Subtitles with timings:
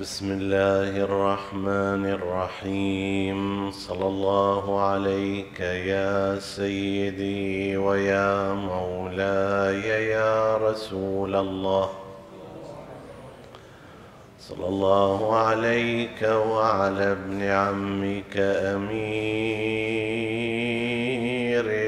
[0.00, 3.70] بسم الله الرحمن الرحيم.
[3.70, 11.90] صلى الله عليك يا سيدي ويا مولاي يا رسول الله.
[14.40, 18.36] صلى الله عليك وعلى ابن عمك
[18.74, 20.04] أمير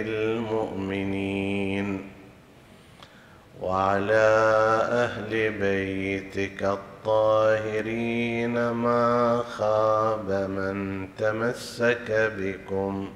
[0.07, 2.11] المؤمنين.
[3.63, 4.29] وعلى
[5.05, 6.63] أهل بيتك
[7.07, 13.09] الطاهرين ما خاب من تمسك بكم.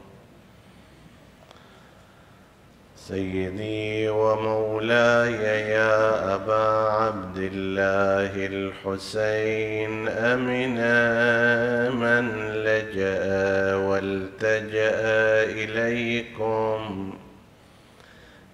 [2.97, 5.33] سيدي ومولاي
[5.70, 11.00] يا أبا عبد الله الحسين أمنا
[11.91, 12.25] من
[12.64, 15.00] لجأ والتجأ
[15.45, 17.14] إليكم.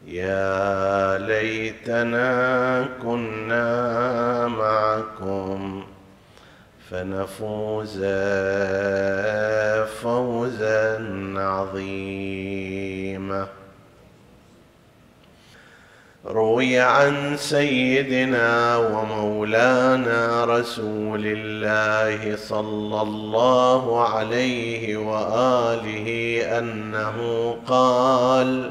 [0.06, 5.84] يا ليتنا كنا معكم
[6.90, 8.04] فنفوز
[10.02, 10.98] فوزا
[11.36, 12.86] عظيما.
[16.26, 28.70] روي عن سيدنا ومولانا رسول الله صلى الله عليه وآله أنه قال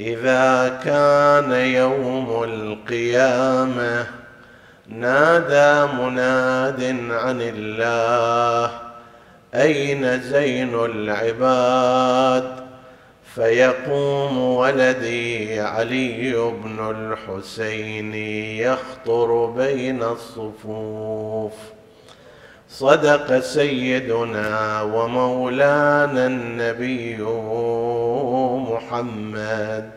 [0.00, 4.06] إذا كان يوم القيامة
[4.88, 8.80] نادى مناد عن الله
[9.54, 12.60] أين زين العباد؟
[13.34, 18.14] فيقوم ولدي علي بن الحسين
[18.64, 21.52] يخطر بين الصفوف.
[22.70, 27.18] صدق سيدنا ومولانا النبي
[28.70, 29.90] محمد.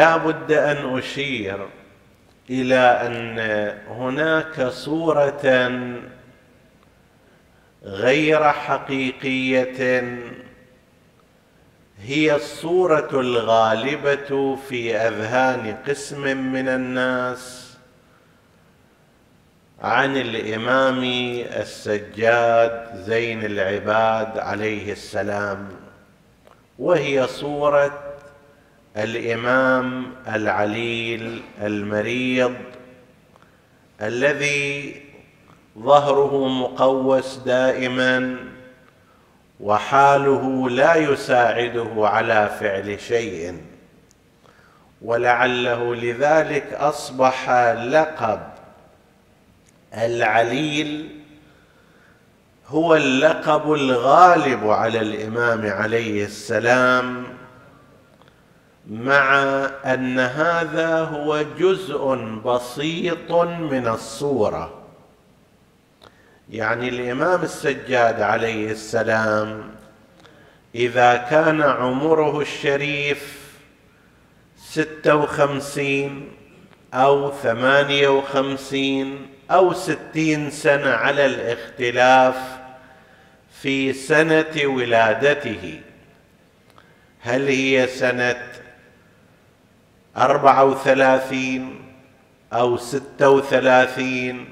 [0.00, 1.66] لا بد أن أشير
[2.50, 3.38] إلى أن
[3.88, 5.70] هناك صورة
[7.84, 10.08] غير حقيقية
[12.02, 17.76] هي الصورة الغالبة في أذهان قسم من الناس
[19.82, 21.04] عن الإمام
[21.56, 25.68] السجاد زين العباد عليه السلام
[26.78, 28.09] وهي صورة
[28.96, 32.54] الإمام العليل المريض
[34.02, 35.02] الذي
[35.78, 38.36] ظهره مقوس دائما
[39.60, 43.60] وحاله لا يساعده على فعل شيء
[45.02, 48.40] ولعله لذلك أصبح لقب
[49.94, 51.20] العليل
[52.66, 57.39] هو اللقب الغالب على الإمام عليه السلام
[58.86, 59.42] مع
[59.84, 62.14] أن هذا هو جزء
[62.44, 64.80] بسيط من الصورة.
[66.50, 69.70] يعني الإمام السجاد عليه السلام
[70.74, 73.40] إذا كان عمره الشريف
[74.56, 76.32] ستة وخمسين
[76.94, 82.36] أو ثمانية وخمسين أو ستين سنة على الاختلاف
[83.62, 85.80] في سنة ولادته.
[87.20, 88.59] هل هي سنة
[90.16, 91.82] أربعة وثلاثين
[92.52, 94.48] أو ستة وثلاثين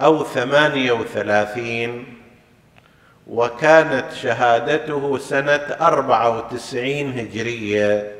[0.00, 2.18] أو ثمانية وثلاثين
[3.26, 8.12] وكانت شهادته سنة أربعة وتسعين هجرية.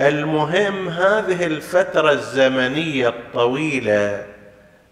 [0.00, 4.26] المهم هذه الفترة الزمنية الطويلة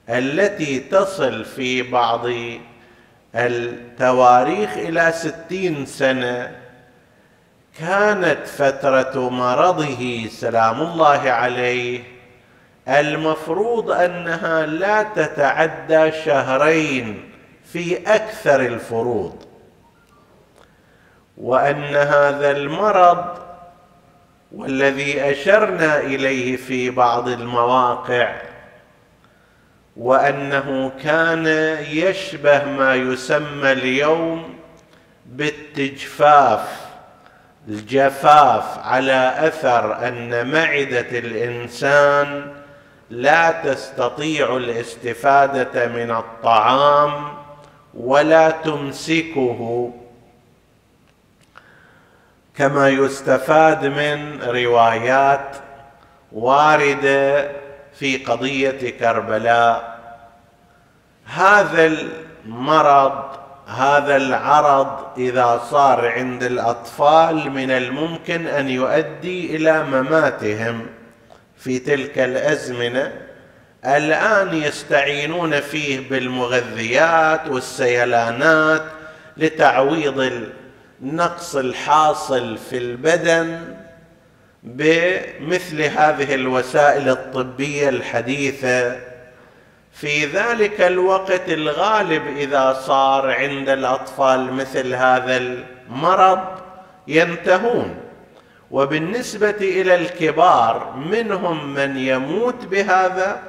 [0.08, 2.26] التي تصل في بعض
[3.34, 6.59] التواريخ إلى ستين سنة
[7.78, 12.02] كانت فترة مرضه سلام الله عليه.
[12.88, 17.30] المفروض أنها لا تتعدى شهرين
[17.72, 19.44] في أكثر الفروض
[21.36, 23.38] وأن هذا المرض
[24.52, 28.36] والذي أشرنا إليه في بعض المواقع
[29.96, 31.46] وأنه كان
[31.90, 34.54] يشبه ما يسمى اليوم
[35.26, 36.89] بالتجفاف.
[37.70, 42.52] الجفاف على أثر أن معدة الإنسان
[43.10, 47.34] لا تستطيع الاستفادة من الطعام
[47.94, 49.92] ولا تمسكه.
[52.56, 55.56] كما يستفاد من روايات
[56.32, 57.50] واردة
[57.94, 60.00] في قضية كربلاء.
[61.26, 61.86] هذا
[62.46, 63.39] المرض
[63.76, 70.86] هذا العرض إذا صار عند الأطفال من الممكن أن يؤدي إلى مماتهم
[71.56, 73.12] في تلك الأزمنة.
[73.86, 78.82] الآن يستعينون فيه بالمغذيات والسيلانات
[79.36, 80.32] لتعويض
[81.02, 83.74] النقص الحاصل في البدن
[84.62, 89.09] بمثل هذه الوسائل الطبية الحديثة.
[89.92, 96.40] في ذلك الوقت الغالب إذا صار عند الأطفال مثل هذا المرض
[97.08, 97.96] ينتهون.
[98.70, 103.40] وبالنسبة إلى الكبار منهم من يموت بهذا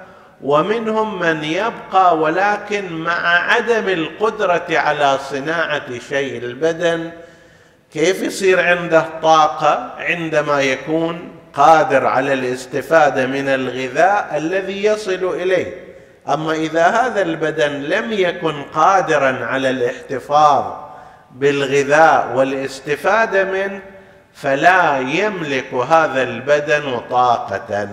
[0.43, 7.11] ومنهم من يبقى ولكن مع عدم القدرة على صناعة شيء البدن
[7.93, 15.90] كيف يصير عنده طاقة عندما يكون قادر على الاستفادة من الغذاء الذي يصل إليه؟
[16.29, 20.73] أما إذا هذا البدن لم يكن قادرا على الاحتفاظ
[21.31, 23.81] بالغذاء والاستفادة منه
[24.33, 27.89] فلا يملك هذا البدن طاقة.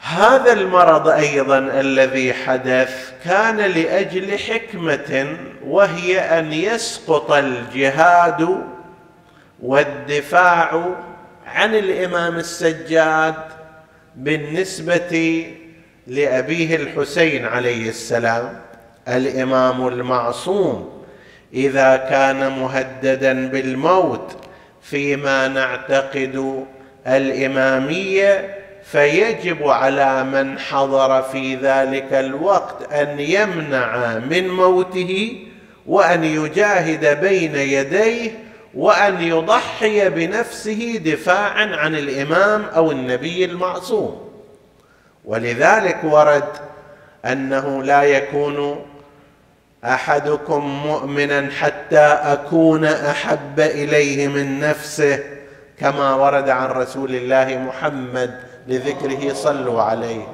[0.00, 8.64] هذا المرض أيضا الذي حدث كان لأجل حكمة وهي أن يسقط الجهاد
[9.62, 10.94] والدفاع
[11.46, 13.34] عن الإمام السجاد
[14.16, 15.46] بالنسبة
[16.06, 18.60] لأبيه الحسين عليه السلام
[19.08, 21.02] الإمام المعصوم
[21.54, 24.36] إذا كان مهددا بالموت
[24.82, 26.64] فيما نعتقد
[27.06, 35.38] الإمامية فيجب على من حضر في ذلك الوقت أن يمنع من موته
[35.86, 38.30] وأن يجاهد بين يديه
[38.74, 44.29] وأن يضحي بنفسه دفاعا عن الإمام أو النبي المعصوم.
[45.24, 46.48] ولذلك ورد
[47.24, 48.84] أنه لا يكون
[49.84, 55.18] أحدكم مؤمنا حتى أكون أحب إليه من نفسه
[55.78, 60.26] كما ورد عن رسول الله محمد لذكره صلوا عليه.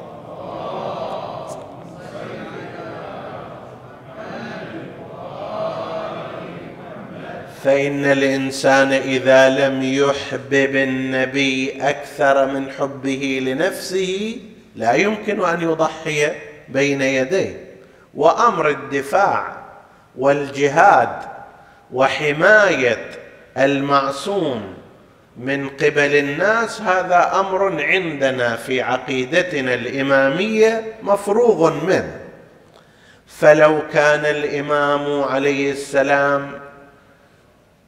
[7.65, 14.37] فإن الإنسان إذا لم يحبب النبي أكثر من حبه لنفسه
[14.76, 16.32] لا يمكن أن يضحي
[16.69, 17.67] بين يديه.
[18.14, 19.56] وأمر الدفاع
[20.19, 21.19] والجهاد
[21.93, 23.11] وحماية
[23.58, 24.75] المعصوم
[25.37, 32.20] من قبل الناس هذا أمر عندنا في عقيدتنا الإمامية مفروغ منه.
[33.26, 36.50] فلو كان الإمام عليه السلام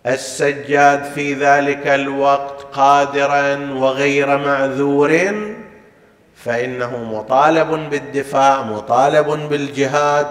[0.07, 5.35] السجاد في ذلك الوقت قادرا وغير معذور
[6.49, 10.27] فإنه مطالب بالدفاع مطالب بالجهاد.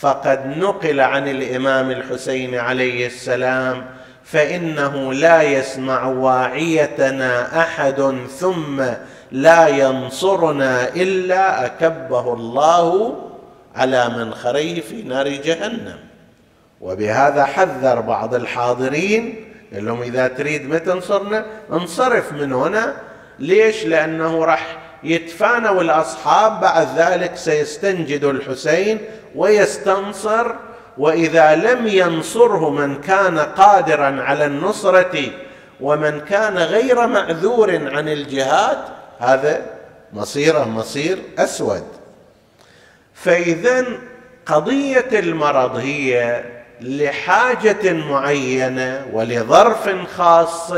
[0.00, 3.86] فقد نقل عن الإمام الحسين عليه السلام
[4.24, 8.84] فإنه لا يسمع واعيتنا أحد ثم
[9.32, 13.16] لا ينصرنا إلا أكبه الله
[13.76, 15.98] على منخريه في نار جهنم.
[16.80, 22.96] وبهذا حذر بعض الحاضرين قال لهم إذا تريد ما تنصرنا انصرف من هنا.
[23.38, 28.98] ليش؟ لأنه راح يتفانوا الاصحاب بعد ذلك سيستنجد الحسين
[29.34, 30.54] ويستنصر
[30.98, 35.30] وإذا لم ينصره من كان قادرا على النصرة
[35.80, 38.78] ومن كان غير معذور عن الجهاد
[39.18, 39.66] هذا
[40.12, 41.84] مصيره مصير أسود.
[43.14, 43.86] فاذا
[44.46, 46.42] قضية المرض هي
[46.80, 50.72] لحاجة معينة ولظرف خاص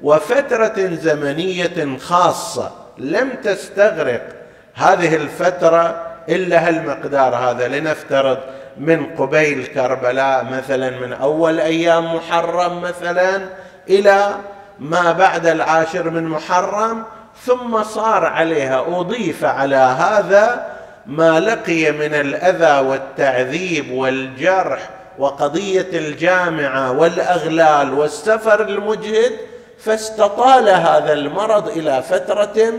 [0.00, 2.85] وفترة زمنية خاصة.
[2.98, 4.22] لم تستغرق
[4.74, 8.38] هذه الفترة إلا هالمقدار هذا لنفترض
[8.76, 13.40] من قبيل كربلاء مثلا من أول أيام محرم مثلا
[13.88, 14.34] إلى
[14.78, 17.02] ما بعد العاشر من محرم
[17.44, 20.66] ثم صار عليها أضيف على هذا
[21.06, 24.88] ما لقي من الأذى والتعذيب والجرح
[25.18, 29.32] وقضية الجامعة والأغلال والسفر المجهد
[29.78, 32.72] فاستطال هذا المرض إلى فترة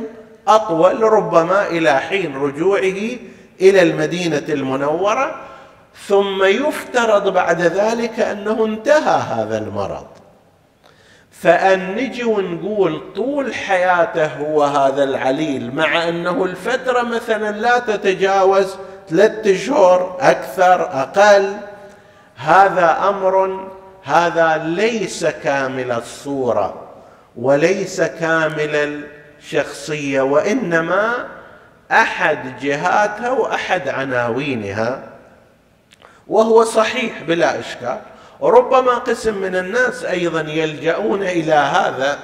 [0.47, 3.17] أطول ربما إلى حين رجوعه
[3.61, 5.35] إلى المدينة المنورة.
[6.07, 10.07] ثم يفترض بعد ذلك أنه انتهى هذا المرض.
[11.31, 18.75] فان نجي ونقول طول حياته هو هذا العليل مع أنه الفترة مثلا لا تتجاوز
[19.09, 21.57] ثلاثة اشهر أكثر أقل.
[22.35, 23.67] هذا أمر
[24.03, 26.86] هذا ليس كامل الصورة.
[27.37, 29.03] وليس كامل
[29.39, 31.27] الشخصية وإنما
[31.91, 35.03] أحد جهاتها وأحد عناوينها.
[36.27, 37.99] وهو صحيح بلا إشكال.
[38.39, 42.19] وربما قسم من الناس أيضا يلجؤون إلى هذا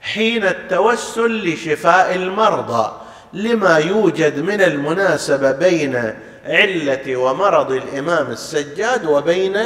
[0.00, 2.92] حين التوسل لشفاء المرضى
[3.32, 6.14] لما يوجد من المناسبة بين
[6.46, 9.56] علة ومرض الإمام السجاد وبين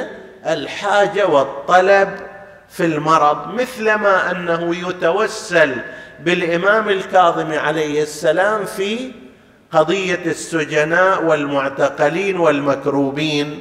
[0.47, 2.32] الحاجة والطلب
[2.73, 5.77] في المرض مثلما أنه يتوسل
[6.21, 9.13] بالإمام الكاظم عليه السلام في
[9.73, 13.61] قضية السجناء والمعتقلين والمكروبين.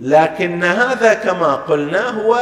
[0.00, 2.38] لكن هذا كما قلنا هو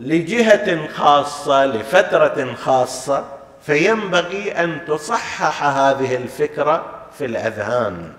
[0.00, 3.24] لجهة خاصة لفترة خاصة
[3.66, 6.84] فينبغي أن تصحح هذه الفكرة
[7.18, 8.12] في الأذهان.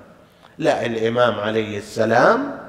[0.57, 2.59] لا الإمام عليه السلام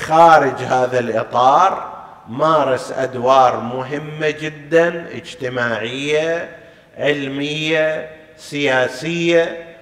[0.00, 6.56] خارج هذا الإطار مارس أدوار مهمة جدا اجتماعية
[6.98, 9.76] علمية سياسية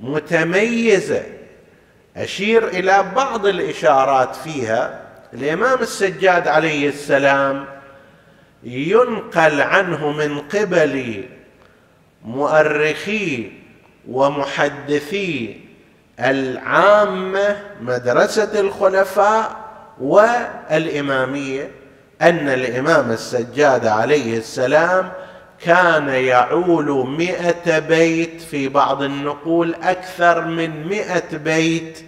[0.00, 1.22] متميزة.
[2.16, 5.00] أشير إلى بعض الإشارات فيها.
[5.34, 7.64] الإمام السجاد عليه السلام
[8.62, 11.24] ينقل عنه من قبل
[12.24, 13.52] مؤرخي
[14.08, 15.60] ومحدثي
[16.20, 19.56] العامة مدرسة الخلفاء
[20.00, 21.81] والإمامية.
[22.22, 25.12] أن الإمام السجاد عليه السلام
[25.64, 32.04] كان يعول مئة بيت في بعض النقول أكثر من مئة بيت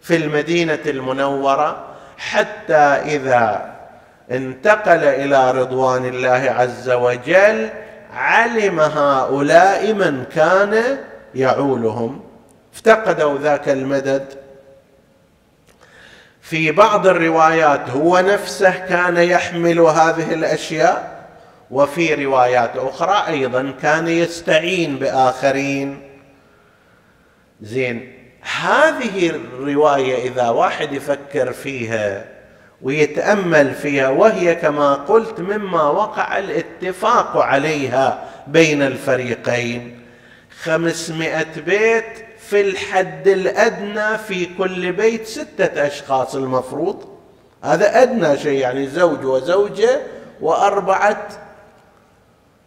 [0.00, 1.84] في المدينة المنورة
[2.18, 3.74] حتى إذا
[4.30, 7.68] انتقل إلى رضوان الله عز وجل
[8.14, 10.98] علم هؤلاء من كان
[11.34, 12.20] يعولهم.
[12.74, 14.47] افتقدوا ذاك المدد.
[16.48, 21.26] في بعض الروايات هو نفسه كان يحمل هذه الأشياء
[21.70, 26.00] وفي روايات أخرى أيضا كان يستعين بآخرين.
[27.60, 28.12] زين
[28.60, 32.24] هذه الرواية إذا واحد يفكر فيها
[32.82, 40.00] ويتأمل فيها وهي كما قلت مما وقع الاتفاق عليها بين الفريقين.
[40.62, 47.04] خمسمائة بيت في الحد الأدنى في كل بيت ستة أشخاص المفروض.
[47.64, 50.00] هذا أدنى شيء يعني زوج وزوجة
[50.40, 51.28] وأربعة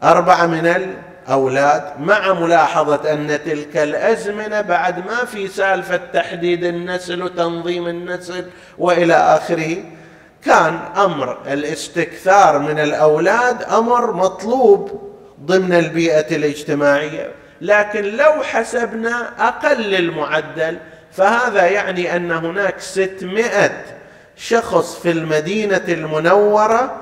[0.03, 1.99] أربعة من الأولاد.
[1.99, 8.45] مع ملاحظة أن تلك الأزمنة بعد ما في سالفة تحديد النسل وتنظيم النسل
[8.77, 9.77] وإلى آخره
[10.45, 15.01] كان أمر الاستكثار من الأولاد أمر مطلوب
[15.45, 17.40] ضمن البيئة الاجتماعية.
[17.61, 20.77] لكن لو حسبنا أقل المعدل
[21.11, 23.83] فهذا يعني أن هناك ستمائة
[24.35, 26.95] شخص في المدينة المنورة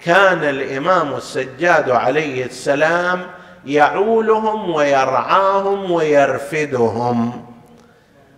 [0.00, 3.22] كان الإمام السجاد عليه السلام
[3.66, 7.46] يعولهم ويرعاهم ويرفدهم.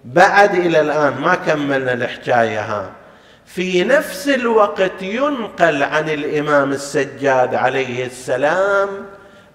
[0.05, 2.91] بعد إلى الآن ما كملنا الحكاية ها.
[3.47, 8.89] في نفس الوقت ينقل عن الإمام السجاد عليه السلام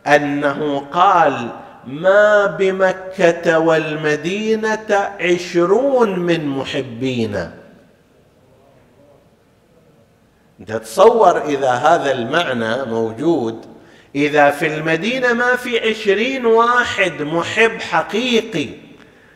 [0.08, 1.50] أنه قال
[1.88, 7.52] ما بمكة والمدينة عشرون من محبين
[10.60, 13.66] انت تصور إذا هذا المعنى موجود
[14.16, 18.70] إذا في المدينة ما في عشرين واحد محب حقيقي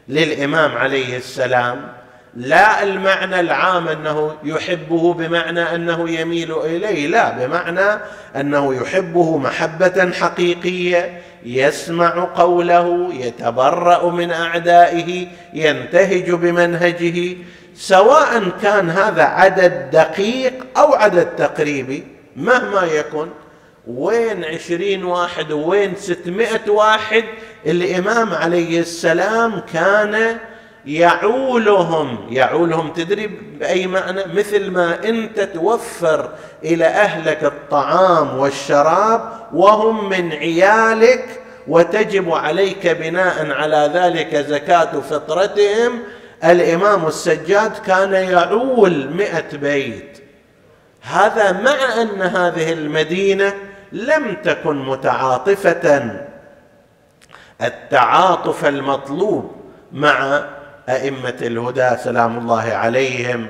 [0.07, 1.96] للإمام عليه السلام
[2.37, 8.01] لا المعنى العام أنه يحبه بمعنى أنه يميل إليه لا بمعنى
[8.35, 17.37] أنه يحبه محبة حقيقية يسمع قوله يتبرأ من أعدائه ينتهج بمنهجه.
[17.75, 22.03] سواء كان هذا عدد دقيق أو عدد تقريبي
[22.35, 23.27] مهما يكن
[23.87, 27.23] وين عشرين واحد وين ستمائة واحد
[27.65, 30.37] الإمام عليه السلام كان
[30.87, 32.17] يعولهم.
[32.29, 36.29] يعولهم تدري بأي معنى؟ مثل ما انت توفر
[36.63, 45.99] إلى أهلك الطعام والشراب وهم من عيالك وتجب عليك بناء على ذلك زكاة فطرتهم
[46.43, 50.23] الإمام السجاد كان يعول مئة بيت.
[51.01, 53.53] هذا مع أن هذه المدينة
[53.91, 56.11] لم تكن متعاطفة.
[57.61, 59.51] التعاطف المطلوب
[59.93, 60.45] مع
[60.89, 63.47] أئمة الهدى سلام الله عليهم.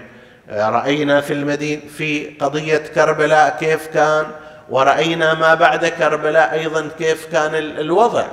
[0.51, 4.25] رأينا في المدينة في قضية كربلاء كيف كان
[4.69, 8.25] ورأينا ما بعد كربلاء أيضا كيف كان الوضع.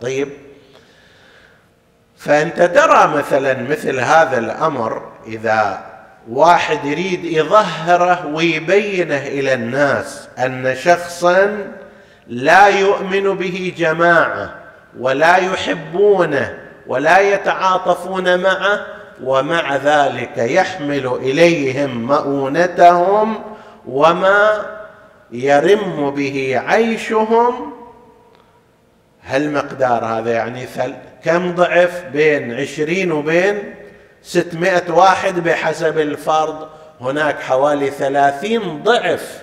[0.00, 0.28] طيب.
[2.18, 5.84] فأنت ترى مثلا مثل هذا الأمر إذا
[6.30, 11.72] واحد يريد يظهره ويبينه إلى الناس أن شخصا
[12.26, 14.54] لا يؤمن به جماعة
[14.98, 18.86] ولا يحبونه ولا يتعاطفون معه
[19.22, 23.42] ومع ذلك يحمل إليهم مؤونتهم
[23.88, 24.66] وما
[25.30, 27.72] يرم به عيشهم.
[29.22, 30.66] هل مقدار هذا يعني
[31.24, 33.74] كم ضعف بين عشرين وبين
[34.22, 36.68] ستمائة واحد بحسب الفرض؟
[37.00, 39.42] هناك حوالي ثلاثين ضعف.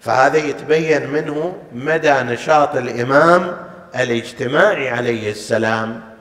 [0.00, 3.56] فهذا يتبين منه مدى نشاط الإمام
[4.00, 6.11] الاجتماعي عليه السلام.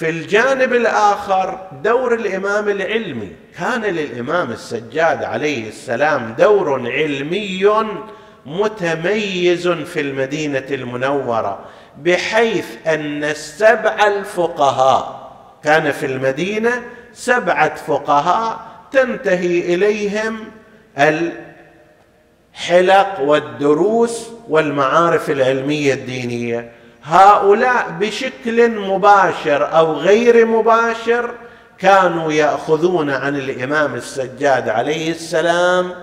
[0.00, 3.32] في الجانب الآخر دور الإمام العلمي.
[3.58, 7.86] كان للإمام السجاد عليه السلام دور علمي
[8.46, 11.58] متميز في المدينة المنورة
[12.02, 15.32] بحيث أن السبع الفقهاء
[15.64, 18.60] كان في المدينة سبعة فقهاء
[18.92, 20.38] تنتهي إليهم
[22.58, 26.79] الحلق والدروس والمعارف العلمية الدينية.
[27.04, 31.30] هؤلاء بشكل مباشر أو غير مباشر
[31.78, 35.94] كانوا يأخذون عن الإمام السجاد عليه السلام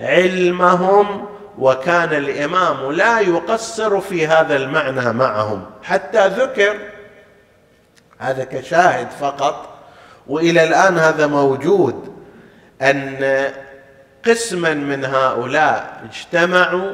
[0.00, 1.26] علمهم
[1.58, 5.64] وكان الإمام لا يقصر في هذا المعنى معهم.
[5.82, 6.76] حتى ذكر
[8.18, 9.68] هذا كشاهد فقط
[10.26, 12.14] وإلى الآن هذا موجود
[12.82, 13.44] أن
[14.26, 16.92] قسما من هؤلاء اجتمعوا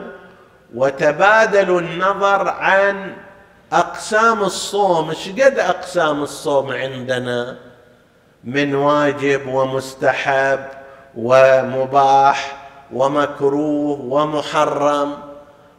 [0.75, 3.13] وتبادلوا النظر عن
[3.73, 7.57] أقسام الصوم إيش قد أقسام الصوم عندنا؟
[8.45, 10.61] من واجب ومستحب
[11.17, 12.57] ومباح
[12.93, 15.19] ومكروه ومحرم.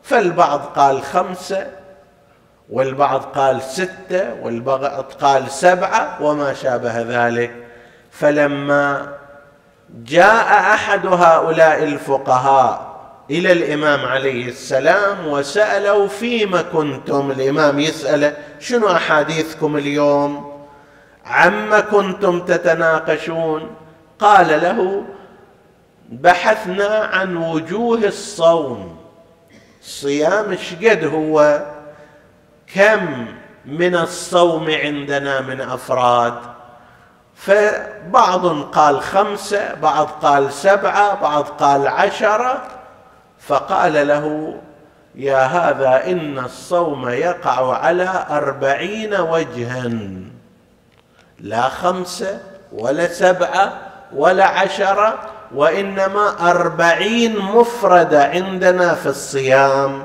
[0.03, 1.67] فالبعض قال خمسة
[2.69, 7.67] والبعض قال ستة والبعض قال سبعة وما شابه ذلك.
[8.12, 9.13] فلما
[9.89, 12.90] جاء أحد هؤلاء الفقهاء
[13.32, 20.62] إلى الإمام عليه السلام وسألوا فيما كنتم الإمام يساله شنو أحاديثكم اليوم؟
[21.26, 23.70] عما كنتم تتناقشون؟
[24.20, 25.04] قال له
[26.10, 28.98] بحثنا عن وجوه الصوم.
[29.82, 31.65] الصيام شقد هو؟
[32.76, 33.26] كم
[33.65, 36.34] من الصوم عندنا من أفراد؟
[37.36, 42.81] فبعض قال خمسة بعض قال سبعة بعض قال عشرة.
[43.47, 44.56] فقال له
[45.15, 49.91] يا هذا إن الصوم يقع على أربعين وجها
[51.39, 52.39] لا خمسه
[52.71, 53.73] ولا سبعه
[54.15, 55.19] ولا عشره
[55.56, 60.04] وإنما أربعين مفرده عندنا في الصيام.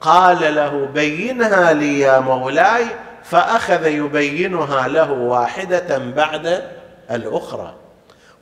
[0.00, 2.86] قال له بينها لي يا مولاي.
[3.24, 6.64] فأخذ يبينها له واحدة بعد
[7.10, 7.74] الأخرى.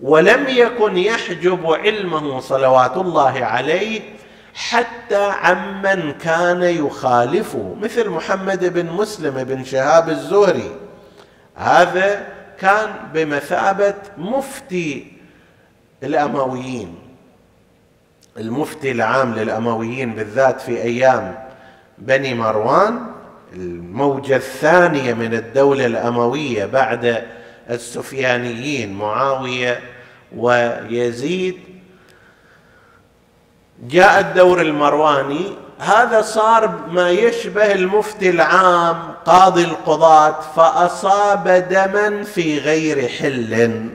[0.00, 4.00] ولم يكن يحجب علمه صلوات الله عليه
[4.54, 10.70] حتى عمن كان يخالفه مثل محمد بن مسلم بن شهاب الزهري.
[11.54, 12.26] هذا
[12.58, 15.12] كان بمثابة مفتي
[16.02, 16.94] الأمويين
[18.38, 21.38] المفتي العام للأمويين بالذات في أيام
[21.98, 23.06] بني مروان
[23.52, 27.24] الموجة الثانية من الدولة الأموية بعد
[27.70, 29.80] السفيانيين معاوية
[30.36, 31.58] ويزيد.
[33.88, 35.46] جاء الدور المرواني.
[35.78, 43.90] هذا صار ما يشبه المفتي العام قاضي القضاة فأصاب دما في غير حل.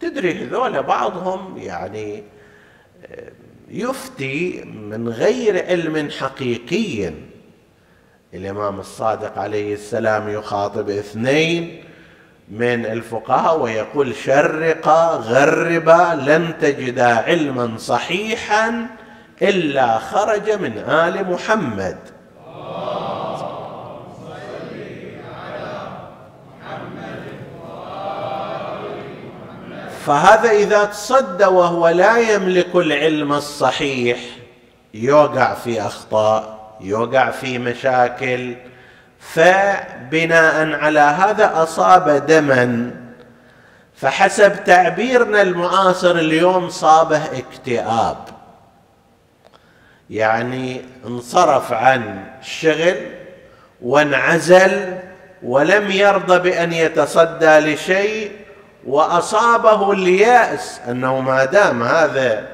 [0.00, 2.22] تدري هذول بعضهم يعني
[3.70, 7.12] يفتي من غير علم حقيقي.
[8.34, 11.84] الإمام الصادق عليه السلام يخاطب اثنين
[12.50, 18.86] من الفقهاء ويقول شرقا غربا لن تجدا علما صحيحا
[19.42, 21.96] إلا خرج من آل محمد.
[30.06, 34.18] فهذا إذا تصدى وهو لا يملك العلم الصحيح
[34.94, 38.54] يوقع في أخطاء يوقع في مشاكل
[39.34, 42.90] فبناء على هذا أصاب دما.
[43.94, 48.16] فحسب تعبيرنا المعاصر اليوم صابه اكتئاب.
[50.10, 52.96] يعني انصرف عن الشغل
[53.82, 54.98] وانعزل
[55.42, 58.30] ولم يرضى بأن يتصدى لشيء
[58.86, 60.80] وأصابه اليأس.
[60.88, 62.48] أنه ما دام هذا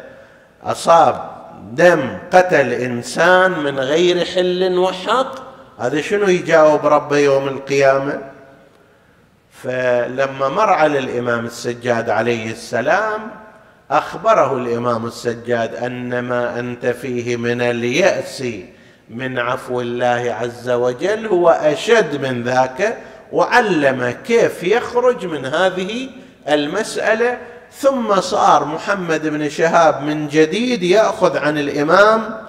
[0.65, 1.31] أصاب
[1.73, 5.42] دم قتل إنسان من غير حل وحق
[5.83, 8.21] هذا شنو يجاوب ربه يوم القيامة؟
[9.63, 13.21] فلما مر على الإمام السجاد عليه السلام
[13.91, 18.45] أخبره الإمام السجاد أن ما أنت فيه من اليأس
[19.11, 22.99] من عفو الله عز وجل هو أشد من ذاك
[23.33, 26.09] وعلم كيف يخرج من هذه
[26.49, 27.39] المسألة.
[27.73, 32.41] ثم صار محمد بن شهاب من جديد يأخذ عن الإمام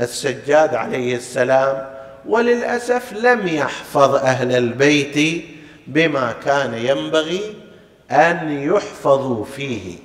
[0.00, 1.89] السجاد عليه السلام.
[2.26, 5.44] وللأسف لم يحفظ أهل البيت
[5.86, 7.54] بما كان ينبغي
[8.10, 9.98] أن يحفظوا فيه.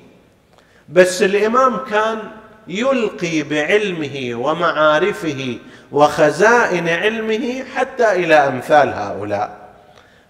[0.90, 2.20] بس الإمام كان
[2.68, 5.58] يلقي بعلمه ومعارفه
[5.92, 9.66] وخزائن علمه حتى إلى أمثال هؤلاء.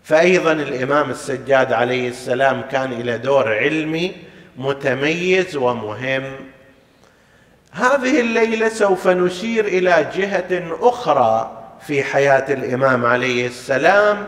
[0.03, 4.11] فايضا الإمام السجاد عليه السلام كان إلى دور علمي
[4.57, 6.23] متميز ومهم.
[7.71, 14.27] هذه الليلة سوف نشير إلى جهة أخرى في حياة الإمام عليه السلام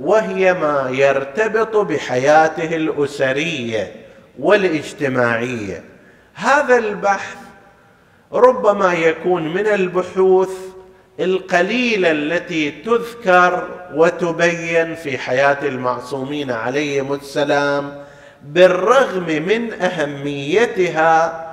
[0.00, 3.92] وهي ما يرتبط بحياته الأسرية
[4.38, 5.84] والاجتماعية.
[6.34, 7.36] هذا البحث
[8.32, 10.50] ربما يكون من البحوث
[11.20, 18.04] القليلة التي تذكر وتبين في حياة المعصومين عليهم السلام
[18.44, 21.44] بالرغم من أهميتها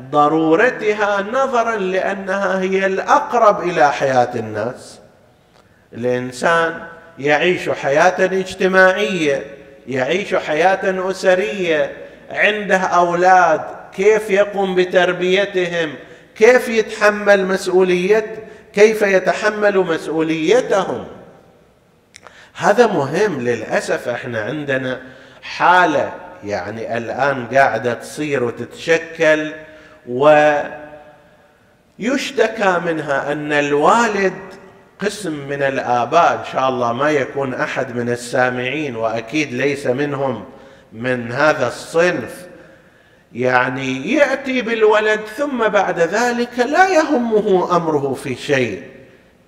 [0.00, 4.98] وضرورتها نظرا لأنها هي الأقرب إلى حياة الناس.
[5.92, 6.82] الإنسان
[7.18, 9.42] يعيش حياة اجتماعية
[9.88, 11.92] يعيش حياة أسرية
[12.30, 13.60] عنده أولاد
[13.96, 15.94] كيف يقوم بتربيتهم؟
[16.36, 18.26] كيف يتحمل مسؤوليه
[18.74, 21.06] كيف يتحمل مسؤوليتهم؟
[22.54, 25.00] هذا مهم للأسف إحنا عندنا
[25.42, 26.12] حالة
[26.44, 29.52] يعني الآن قاعدة تصير وتتشكل.
[31.98, 34.34] ويشتكى منها أن الوالد
[34.98, 40.44] قسم من الآباء إن شاء الله ما يكون أحد من السامعين وأكيد ليس منهم
[40.92, 42.46] من هذا الصنف.
[43.32, 48.82] يعني يأتي بالولد ثم بعد ذلك لا يهمه أمره في شيء.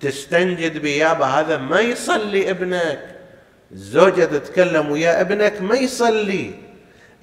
[0.01, 2.99] تستنجد بيابا هذا ما يصلي ابنك.
[3.71, 6.51] الزوجه تتكلم ويا ابنك ما يصلي.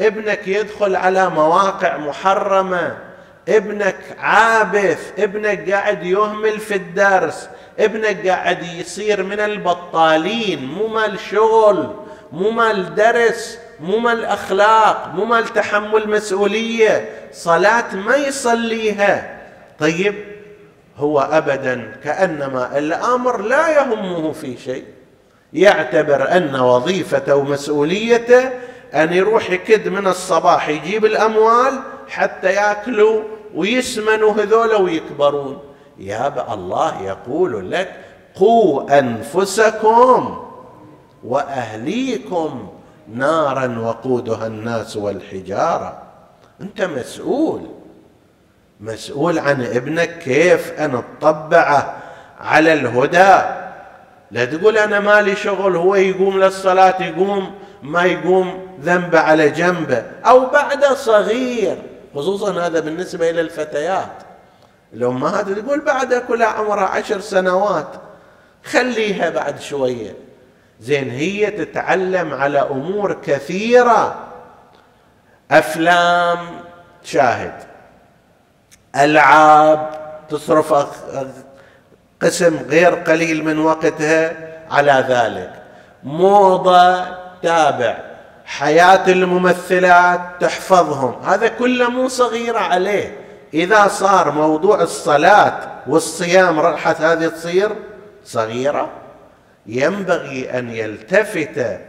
[0.01, 3.06] ابنك يدخل على مواقع محرمة.
[3.49, 11.95] ابنك عابث ابنك قاعد يهمل في الدرس ابنك قاعد يصير من البطالين مو مال شغل
[12.33, 19.41] مو مال درس مو مال أخلاق مو مال تحمل مسؤولية صلاة ما يصليها.
[19.79, 20.15] طيب
[20.97, 24.85] هو ابدا كأنما الأمر لا يهمه في شيء.
[25.53, 28.51] يعتبر أن وظيفته ومسؤوليته
[28.95, 33.23] أن يروح يكد من الصباح يجيب الأموال حتى ياكلوا
[33.55, 35.59] ويسمنوا هذول ويكبرون.
[35.99, 37.97] يا الله يقول لك
[38.35, 40.47] قوا أنفسكم
[41.25, 42.69] وأهليكم
[43.13, 46.03] نارا وقودها الناس والحجارة.
[46.61, 47.61] أنت مسؤول.
[48.81, 51.97] مسؤول عن ابنك كيف أن تطبعه
[52.41, 53.57] على الهدى.
[54.31, 60.47] لا تقول أنا مالي شغل هو يقوم للصلاة يقوم ما يقوم ذنبه على جنبه أو
[60.47, 61.77] بعد صغير.
[62.17, 64.13] خصوصا هذا بالنسبة إلى الفتيات.
[64.93, 67.89] الامهات تقول بعد كل عمرها عشر سنوات
[68.65, 70.15] خليها بعد شوية.
[70.81, 74.29] زين هي تتعلم على أمور كثيرة.
[75.51, 76.39] أفلام
[77.05, 77.55] تشاهد
[78.97, 79.91] ألعاب
[80.29, 80.75] تصرف
[82.23, 84.37] قسم غير قليل من وقتها
[84.71, 85.63] على ذلك.
[86.03, 87.05] موضة
[87.43, 88.06] تابع.
[88.47, 91.23] حياة الممثلات تحفظهم.
[91.25, 93.17] هذا كله مو صغيرة عليه.
[93.55, 97.71] إذا صار موضوع الصلاة والصيام راحت هذه تصير
[98.25, 98.91] صغيرة
[99.67, 101.81] ينبغي أن يلتفت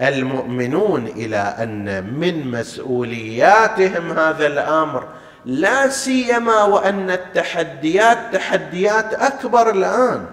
[0.00, 5.04] المؤمنون إلى أن من مسؤولياتهم هذا الأمر
[5.44, 10.26] لا سيما وأن التحديات تحديات أكبر الآن.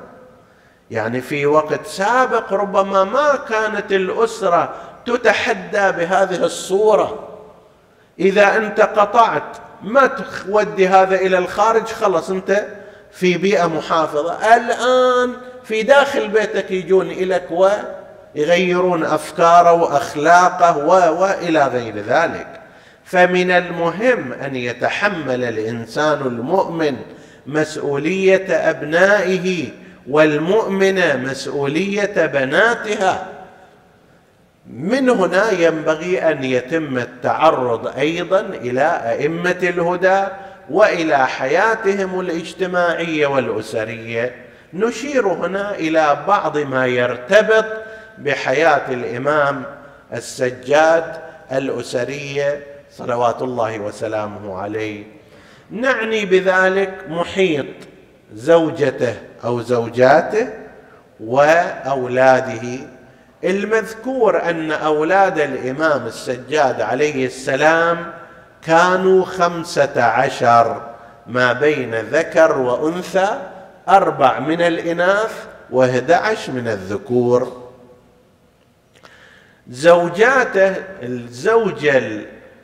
[0.91, 4.73] يعني في وقت سابق ربما ما كانت الأسرة
[5.05, 7.27] تتحدى بهذه الصورة.
[8.19, 12.65] إذا أنت قطعت ما تودي هذا إلى الخارج خلص أنت
[13.11, 14.55] في بيئة محافظة.
[14.55, 17.47] الآن في داخل بيتك يجون اليك
[18.35, 22.47] ويغيرون أفكاره وأخلاقه والى غير ذلك.
[23.05, 26.95] فمن المهم أن يتحمل الإنسان المؤمن
[27.47, 29.69] مسؤولية أبنائه
[30.09, 33.27] والمؤمنه مسؤولية بناتها.
[34.73, 40.23] من هنا ينبغي أن يتم التعرض أيضا إلى أئمة الهدى
[40.69, 44.35] وإلى حياتهم الاجتماعية والأسرية.
[44.73, 47.65] نشير هنا إلى بعض ما يرتبط
[48.17, 49.63] بحياة الإمام
[50.13, 51.17] السجاد
[51.51, 55.03] الأسرية صلوات الله وسلامه عليه.
[55.71, 57.65] نعني بذلك محيط
[58.33, 60.47] زوجته أو زوجاته
[61.19, 62.79] وأولاده.
[63.43, 68.11] المذكور أن أولاد الإمام السجاد عليه السلام
[68.61, 70.81] كانوا خمسة عشر
[71.27, 73.27] ما بين ذكر وأنثى
[73.89, 77.69] أربع من الإناث واحد عشر من الذكور.
[79.69, 81.97] زوجاته الزوجة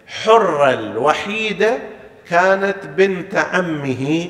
[0.07, 1.77] الحرة الوحيدة
[2.29, 4.29] كانت بنت عمه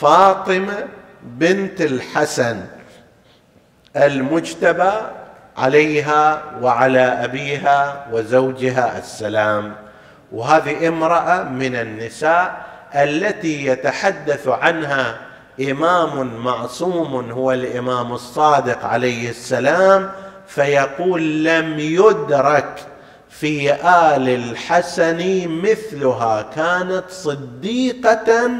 [0.00, 0.86] فاطمة
[1.22, 2.60] بنت الحسن
[3.96, 4.92] المجتبى
[5.56, 9.72] عليها وعلى أبيها وزوجها السلام.
[10.32, 15.18] وهذه امرأة من النساء التي يتحدث عنها
[15.60, 20.10] إمام معصوم هو الإمام الصادق عليه السلام
[20.46, 22.78] فيقول لم يدرك
[23.30, 28.50] في آل الحسن مثلها كانت صديقة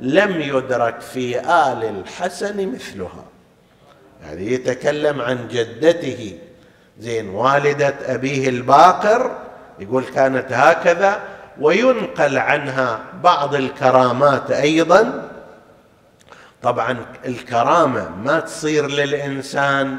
[0.00, 3.24] لم يدرك في آل الحسن مثلها.
[4.22, 6.38] يعني يتكلم عن جدته.
[6.98, 9.38] زين والدة أبيه الباقر
[9.78, 11.20] يقول كانت هكذا
[11.60, 15.30] وينقل عنها بعض الكرامات أيضا.
[16.62, 19.96] طبعا الكرامة ما تصير للإنسان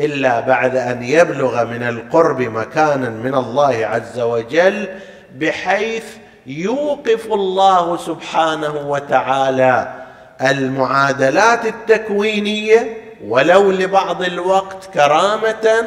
[0.00, 4.88] إلا بعد أن يبلغ من القرب مكانا من الله عز وجل
[5.36, 6.04] بحيث
[6.46, 10.04] يوقف الله سبحانه وتعالى
[10.42, 15.84] المعادلات التكوينية ولو لبعض الوقت كرامة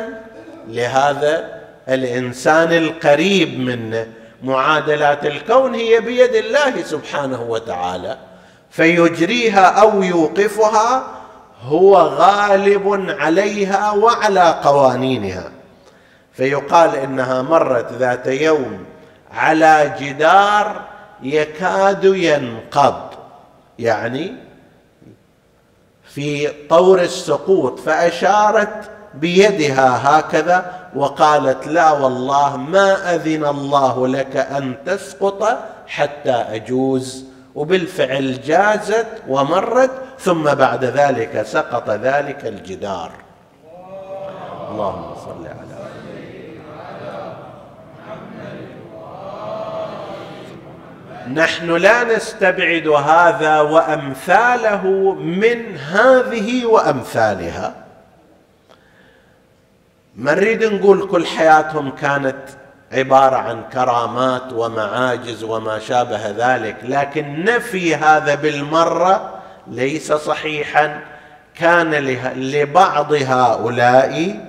[0.68, 4.08] لهذا الإنسان القريب منه
[4.44, 8.18] معادلات الكون هي بيد الله سبحانه وتعالى
[8.70, 11.04] فيجريها أو يوقفها
[11.64, 15.52] هو غالب عليها وعلى قوانينها.
[16.34, 18.86] فيقال إنها مرت ذات يوم
[19.38, 20.82] على جدار
[21.24, 23.02] يكاد ينقض.
[23.80, 24.36] يعني
[26.04, 35.58] في طور السقوط فأشارت بيدها هكذا وقالت لا والله ما أذن الله لك أن تسقط
[35.88, 37.26] حتى أجوز.
[37.56, 43.12] وبالفعل جازت ومرت ثم بعد ذلك سقط ذلك الجدار.
[44.72, 45.57] اللهم صل على
[51.34, 57.76] نحن لا نستبعد هذا وأمثاله من هذه وأمثالها.
[60.16, 62.38] ما نريد نقول كل حياتهم كانت
[62.92, 69.34] عبارة عن كرامات ومعاجز وما شابه ذلك لكن نفي هذا بالمرة
[69.68, 71.02] ليس صحيحا.
[71.56, 71.94] كان
[72.36, 74.40] لبعض هؤلاء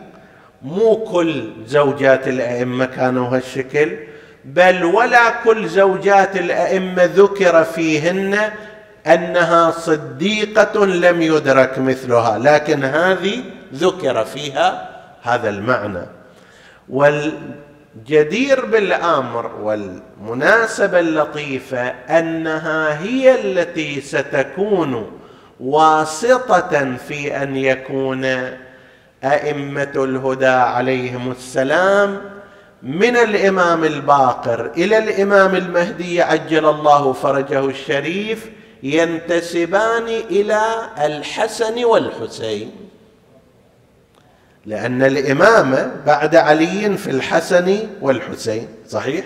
[0.62, 3.96] مو كل زوجات الأئمة كانوا هالشكل
[4.44, 8.50] بل ولا كل زوجات الأئمة ذكر فيهن
[9.06, 13.42] أنها صديقة لم يدرك مثلها لكن هذه
[13.74, 14.88] ذكر فيها
[15.22, 16.06] هذا المعنى.
[16.88, 25.18] والجدير بالأمر والمناسبة اللطيفة أنها هي التي ستكون
[25.60, 28.24] واسطة في أن يكون
[29.24, 32.20] أئمة الهدى عليهم السلام
[32.82, 38.46] من الإمام الباقر إلى الإمام المهدي عجل الله فرجه الشريف
[38.82, 40.62] ينتسبان إلى
[40.98, 42.70] الحسن والحسين.
[44.66, 49.24] لأن الامامه بعد علي في الحسن والحسين صحيح؟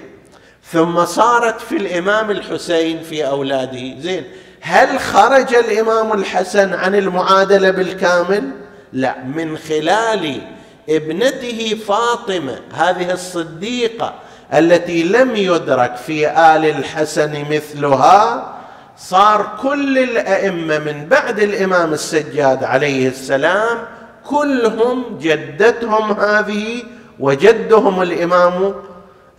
[0.71, 4.01] ثم صارت في الإمام الحسين في أولاده.
[4.01, 4.25] زين
[4.61, 8.51] هل خرج الإمام الحسن عن المعادلة بالكامل؟
[8.93, 10.41] لا من خلال
[10.88, 14.14] ابنته فاطمة هذه الصديقة
[14.55, 18.53] التي لم يدرك في آل الحسن مثلها
[18.97, 23.79] صار كل الأئمة من بعد الإمام السجاد عليه السلام
[24.27, 26.83] كلهم جدتهم هذه
[27.21, 28.75] وجدهم الإمام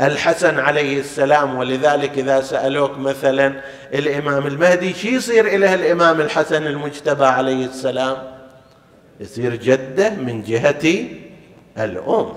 [0.01, 1.57] الحسن عليه السلام.
[1.57, 3.53] ولذلك إذا سألوك مثلا
[3.93, 8.17] الإمام المهدي شو يصير اليه الإمام الحسن المجتبى عليه السلام؟
[9.19, 11.05] يصير جدة من جهة
[11.77, 12.33] الأم.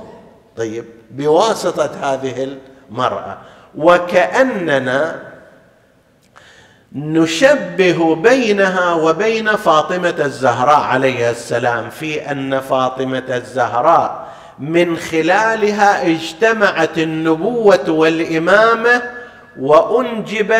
[0.56, 2.56] طيب بواسطة هذه
[2.90, 3.38] المرأة
[3.76, 5.22] وكأننا
[6.92, 14.26] نشبه بينها وبين فاطمة الزهراء عليها السلام في أن فاطمة الزهراء
[14.58, 19.02] من خلالها اجتمعت النبوة والإمامة
[19.60, 20.54] وأنجب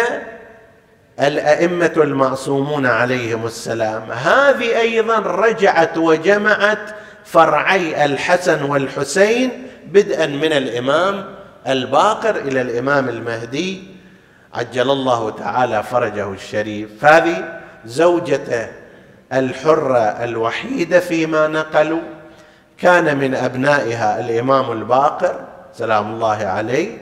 [1.21, 4.13] الأئمة المعصومون عليهم السلام.
[4.13, 6.95] هذه أيضا رجعت وجمعت
[7.27, 9.51] فرعي الحسن والحسين
[9.87, 11.25] بدءا من الإمام
[11.69, 13.83] الباقر إلى الإمام المهدي.
[14.55, 17.05] عجل الله تعالى فرجه الشريف.
[17.05, 18.69] هذه زوجته
[19.33, 22.01] الحرة الوحيدة فيما نقلوا.
[22.79, 25.41] كان من أبنائها الإمام الباقر
[25.73, 26.99] سلام الله عليه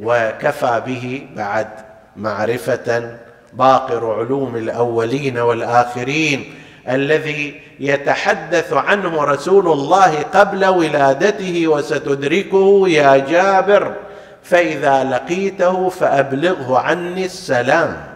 [0.00, 1.68] وكفى به بعد
[2.16, 3.18] معرفة
[3.52, 6.54] باقر علوم الأولين والآخرين.
[6.90, 13.94] الذي يتحدث عنه رسول الله قبل ولادته وستدركه يا جابر
[14.42, 18.06] فإذا لقيته فأبلغه عني السلام.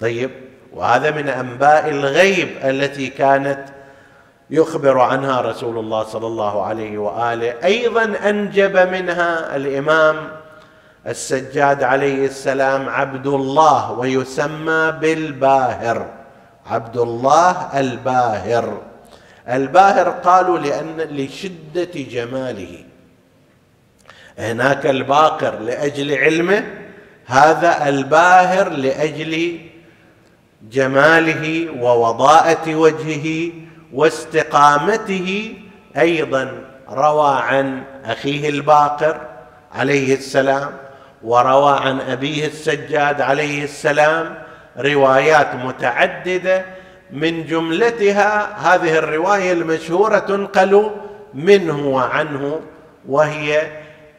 [0.00, 0.30] طيب
[0.72, 3.60] وهذا من أنباء الغيب التي كانت
[4.50, 7.54] يخبر عنها رسول الله صلى الله عليه وآله.
[7.64, 10.16] أيضا أنجب منها الإمام
[11.06, 16.17] السجاد عليه السلام عبد الله ويسمى بالباهر.
[16.70, 18.82] عبد الله الباهر.
[19.48, 22.84] الباهر قالوا لأن لشدة جماله.
[24.38, 26.64] هناك الباقر لأجل علمه
[27.26, 29.58] هذا الباهر لأجل
[30.70, 33.52] جماله ووضاءة وجهه
[33.92, 35.54] واستقامته.
[35.96, 39.20] أيضا روى عن أخيه الباقر
[39.72, 40.70] عليه السلام
[41.22, 44.38] وروى عن أبيه السجاد عليه السلام
[44.78, 46.64] روايات متعددة
[47.12, 50.90] من جملتها هذه الرواية المشهورة تنقل
[51.34, 52.60] منه وعنه
[53.08, 53.62] وهي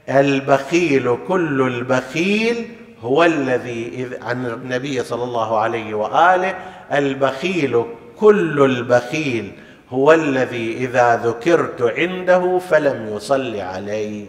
[0.10, 2.68] البخيل كل البخيل
[3.02, 6.56] هو الذي عن النبي صلى الله عليه وآله
[6.94, 7.86] البخيل
[8.20, 9.52] كل البخيل
[9.90, 14.26] هو الذي إذا ذكرت عنده فلم يصل عليه.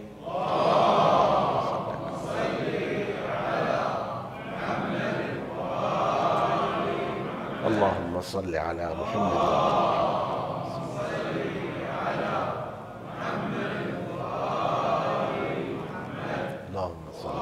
[8.20, 9.32] اللهم صل على محمد.
[16.68, 17.40] اللهم صل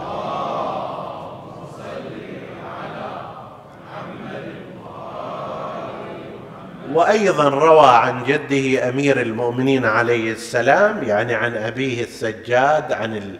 [6.94, 13.38] وأيضا روى عن جده أمير المؤمنين عليه السلام يعني عن أبيه السجاد عن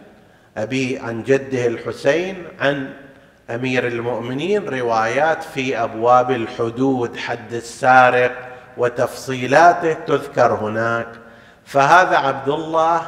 [0.57, 2.93] أبي عن جده الحسين عن
[3.51, 8.33] أمير المؤمنين روايات في أبواب الحدود حد السارق
[8.77, 11.09] وتفصيلاته تذكر هناك.
[11.65, 13.03] فهذا عبد الله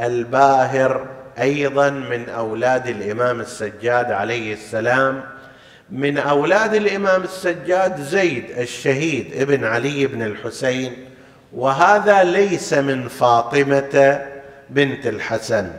[0.00, 1.06] الباهر
[1.40, 5.22] أيضا من أولاد الإمام السجاد عليه السلام.
[5.90, 10.96] من أولاد الإمام السجاد زيد الشهيد ابن علي بن الحسين
[11.52, 14.22] وهذا ليس من فاطمة
[14.70, 15.70] بنت الحسن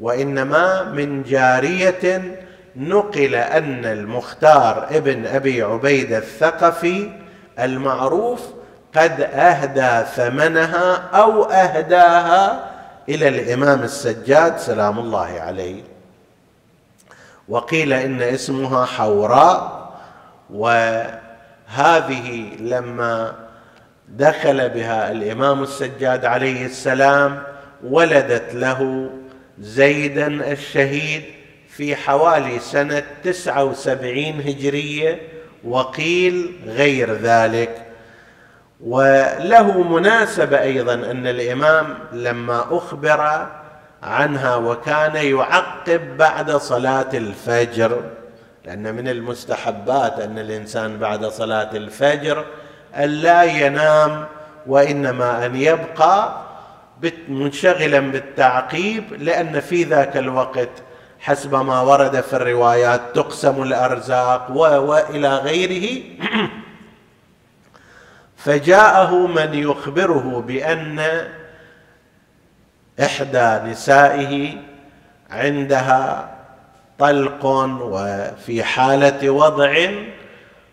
[0.00, 2.36] وإنما من جارية
[2.76, 7.10] نقل أن المختار ابن أبي عبيدة الثقفي
[7.58, 8.40] المعروف
[8.96, 12.70] قد أهدى ثمنها أو أهداها
[13.08, 15.82] إلى الإمام السجاد سلام الله عليه.
[17.48, 19.90] وقيل إن اسمها حوراء
[20.50, 23.32] وهذه لما
[24.08, 27.42] دخل بها الإمام السجاد عليه السلام
[27.84, 29.10] ولدت له
[29.58, 31.22] زيدا الشهيد
[31.80, 35.20] في حوالي سنة تسعة وسبعين هجرية
[35.64, 37.86] وقيل غير ذلك.
[38.80, 43.46] وله مناسبة أيضا أن الإمام لما أخبر
[44.02, 48.00] عنها وكان يعقب بعد صلاة الفجر
[48.64, 52.44] لأن من المستحبات أن الإنسان بعد صلاة الفجر
[52.96, 54.26] أن لا ينام
[54.66, 56.40] وإنما أن يبقى
[57.28, 60.70] منشغلا بالتعقيب لأن في ذاك الوقت
[61.20, 66.02] حسب ما ورد في الروايات تقسم الأرزاق وإلى غيره.
[68.44, 71.26] فجاءه من يخبره بأن
[73.00, 74.54] إحدى نسائه
[75.30, 76.30] عندها
[76.98, 77.46] طلق
[77.82, 79.90] وفي حالة وضع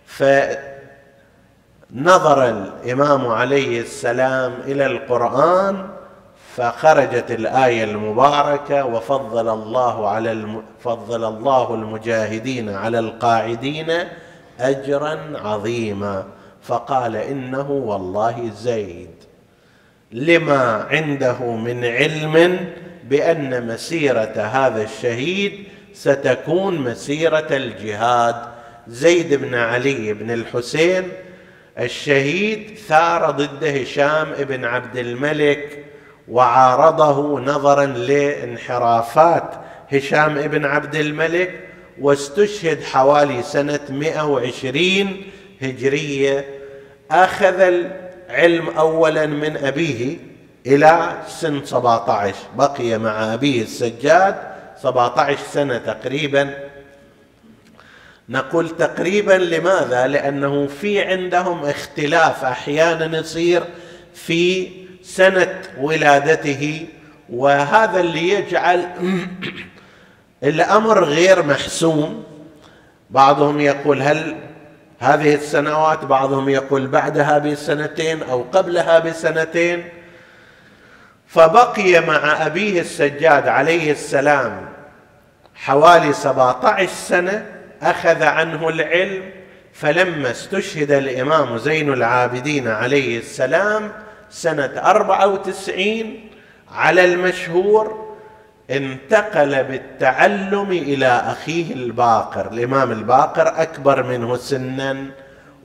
[0.06, 0.50] فنظر
[2.50, 5.97] الإمام عليه السلام إلى القرآن
[6.58, 10.64] فخرجت الآية المباركة وفضل الله على الم...
[10.80, 13.92] فضل الله المجاهدين على القاعدين
[14.60, 16.26] اجرا عظيما.
[16.64, 19.10] فقال إنه والله زيد.
[20.12, 22.60] لما عنده من علم
[23.04, 28.36] بأن مسيرة هذا الشهيد ستكون مسيرة الجهاد.
[28.88, 31.04] زيد بن علي بن الحسين
[31.80, 35.87] الشهيد ثار ضد هشام بن عبد الملك
[36.28, 39.52] وعارضه نظرا لانحرافات
[39.92, 41.60] هشام بن عبد الملك
[42.02, 45.22] واستشهد حوالي سنة 120
[45.62, 46.46] هجرية.
[47.12, 47.62] أخذ
[48.30, 50.18] علم اولا من أبيه
[50.66, 54.36] إلى سن 17 بقي مع أبيه السجاد
[54.82, 56.54] 17 سنة تقريبا.
[58.30, 63.64] نقول تقريبا لماذا؟ لأنه في عندهم اختلاف أحيانا يصير
[64.14, 64.70] في
[65.08, 66.88] سنة ولادته
[67.30, 68.90] وهذا اللي يجعل
[70.44, 72.24] الأمر غير محسوم.
[73.10, 74.36] بعضهم يقول هل
[75.00, 79.84] هذه السنوات بعضهم يقول بعدها بسنتين أو قبلها بسنتين.
[81.28, 84.70] فبقي مع أبيه السجاد عليه السلام
[85.56, 87.46] حوالي 17 سنة
[87.82, 89.24] أخذ عنه العلم
[89.74, 93.92] فلما استشهد الإمام زين العابدين عليه السلام
[94.30, 96.20] سنة 94
[96.72, 98.08] على المشهور
[98.72, 104.98] انتقل بالتعلم إلى أخيه الباقر الإمام الباقر أكبر منه سنا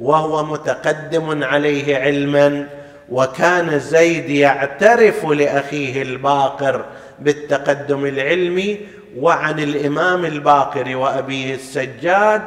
[0.01, 2.67] وهو متقدم عليه علما
[3.11, 6.85] وكان زيد يعترف لأخيه الباقر
[7.21, 8.81] بالتقدم العلمي
[9.17, 12.43] وعن الإمام الباقر وأبيه السجاد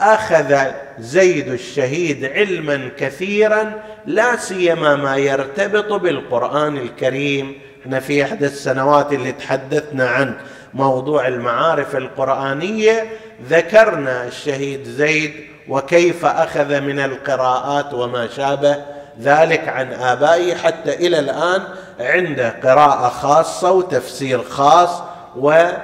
[0.00, 0.56] أخذ
[0.98, 3.72] زيد الشهيد علما كثيرا
[4.06, 7.58] لا سيما ما يرتبط بالقرآن الكريم.
[7.82, 10.34] إحنا في إحدى السنوات اللي تحدثنا عن
[10.74, 13.04] موضوع المعارف القرآنية
[13.48, 15.32] ذكرنا الشهيد زيد
[15.68, 18.76] وكيف أخذ من القراءات وما شابه
[19.20, 21.62] ذلك عن آبائه حتى إلى الآن
[22.00, 25.02] عنده قراءة خاصة وتفسير خاص
[25.36, 25.80] والى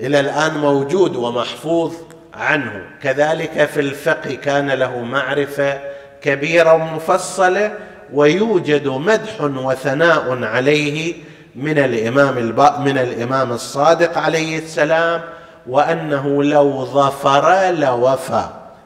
[0.00, 1.94] الآن موجود ومحفوظ.
[2.34, 2.82] عنه.
[3.02, 5.78] كذلك في الفقه كان له معرفة
[6.22, 7.72] كبيرة ومفصلة
[8.12, 11.14] ويوجد مدح وثناء عليه
[11.56, 12.38] من الإمام
[12.84, 15.20] من الإمام الصادق عليه السلام
[15.66, 18.44] وأنه لو ظفر لوفى.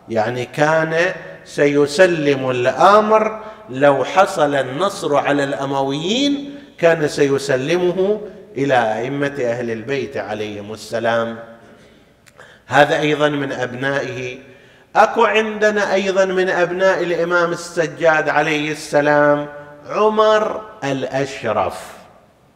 [0.08, 0.96] يعني كان
[1.44, 3.40] سيسلم الأمر
[3.70, 8.20] لو حصل النصر على الأمويين كان سيسلمه
[8.56, 11.36] إلى أئمة أهل البيت عليهم السلام.
[12.66, 14.38] هذا أيضا من أبنائه.
[14.96, 19.46] أكو عندنا أيضا من أبناء الإمام السجاد عليه السلام
[19.90, 21.92] عمر الأشرف.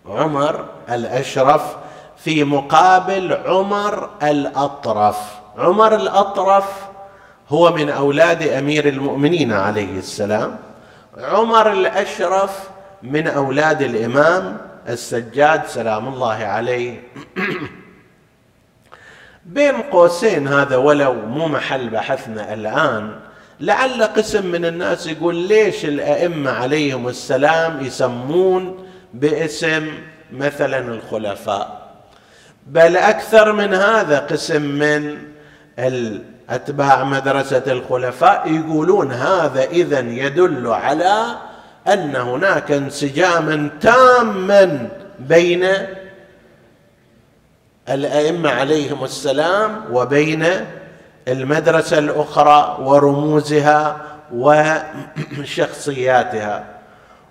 [0.06, 1.76] عمر الأشرف
[2.16, 5.18] في مقابل عمر الأطرف.
[5.58, 6.64] عمر الأطرف
[7.48, 10.56] هو من أولاد أمير المؤمنين عليه السلام.
[11.18, 12.68] عمر الأشرف
[13.02, 17.02] من أولاد الإمام السجاد سلام الله عليه.
[19.48, 23.10] بين قوسين هذا ولو مو محل بحثنا الآن
[23.60, 29.88] لعل قسم من الناس يقول ليش الأئمة عليهم السلام يسمون باسم
[30.32, 31.88] مثلا الخلفاء؟
[32.66, 35.18] بل أكثر من هذا قسم من
[36.50, 41.24] اتباع مدرسة الخلفاء يقولون هذا اذا يدل على
[41.88, 44.88] أن هناك انسجاما تاما
[45.18, 45.66] بين
[47.90, 50.46] الأئمة عليهم السلام وبين
[51.28, 54.00] المدرسة الأخرى ورموزها
[55.38, 56.64] وشخصياتها.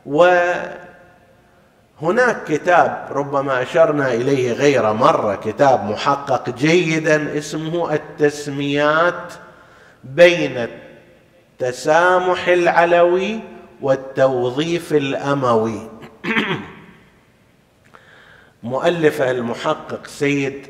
[0.05, 0.77] وهناك
[2.47, 9.33] كتاب ربما أشرنا إليه غير مرة كتاب محقق جيدا اسمه التسميات
[10.03, 10.67] بين
[11.61, 13.39] التسامح العلوي
[13.81, 15.89] والتوظيف الأموي.
[18.63, 20.67] مؤلفه المحقق سيد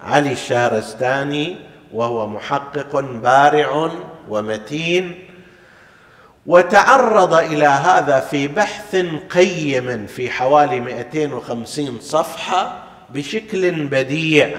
[0.00, 1.56] علي الشهرستاني
[1.92, 3.90] وهو محقق بارع
[4.28, 5.26] ومتين
[6.46, 8.96] وتعرض إلى هذا في بحث
[9.30, 14.50] قيم في حوالي 250 صفحة بشكل بديع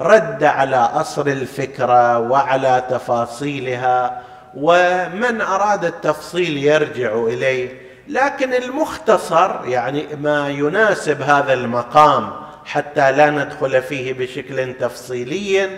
[0.00, 4.22] رد على أصل الفكرة وعلى تفاصيلها
[4.56, 7.85] ومن أراد التفصيل يرجع إليه.
[8.08, 12.30] لكن المختصر يعني ما يناسب هذا المقام
[12.64, 15.68] حتى لا ندخل فيه بشكل تفصيلي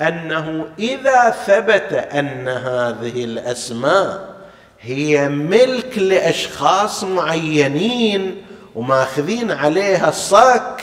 [0.00, 4.36] أنه إذا ثبت أن هذه الأسماء
[4.80, 8.42] هي ملك لأشخاص معينين
[8.74, 10.80] وماخذين عليها الصك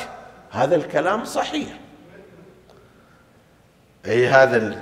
[0.51, 1.67] هذا الكلام صحيح.
[4.05, 4.75] أي هذا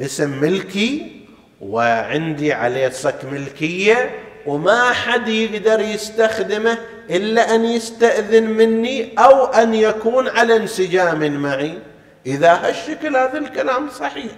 [0.00, 1.18] الاسم ملكي
[1.60, 6.78] وعندي عليه صك ملكية وما حد يقدر يستخدمه
[7.10, 11.78] إلا أن يستأذن مني أو أن يكون على انسجام معي.
[12.26, 14.32] إذا هالشكل هذا الكلام صحيح.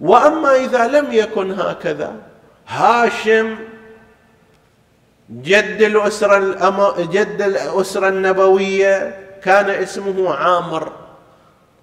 [0.00, 2.16] وأما إذا لم يكن هكذا
[2.68, 3.56] هاشم
[5.30, 6.86] جد الأسرة الأم...
[6.98, 10.92] جد الأسرة النبوية كان اسمه عامر.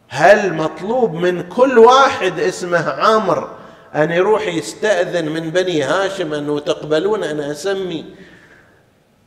[0.10, 3.50] هل مطلوب من كل واحد اسمه عامر؟
[3.96, 8.06] أن يروح يستأذن من بني هاشم أنه تقبلون أن أسمي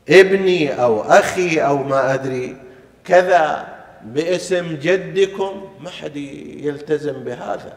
[0.09, 2.57] ابني أو أخي أو ما أدري
[3.05, 3.67] كذا
[4.05, 5.69] باسم جدكم.
[5.81, 6.17] ما حد
[6.57, 7.77] يلتزم بهذا.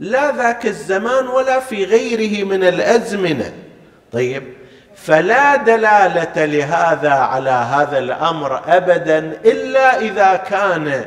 [0.00, 3.52] لا ذاك الزمان ولا في غيره من الأزمنة.
[4.12, 4.42] طيب
[4.94, 11.04] فلا دلالة لهذا على هذا الأمر ابدا إلا إذا كان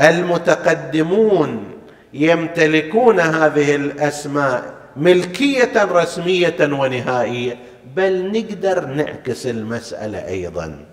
[0.00, 1.73] المتقدمون
[2.14, 7.58] يمتلكون هذه الأسماء ملكية رسمية ونهائية
[7.96, 10.84] بل نقدر نعكس المسألة أيضا.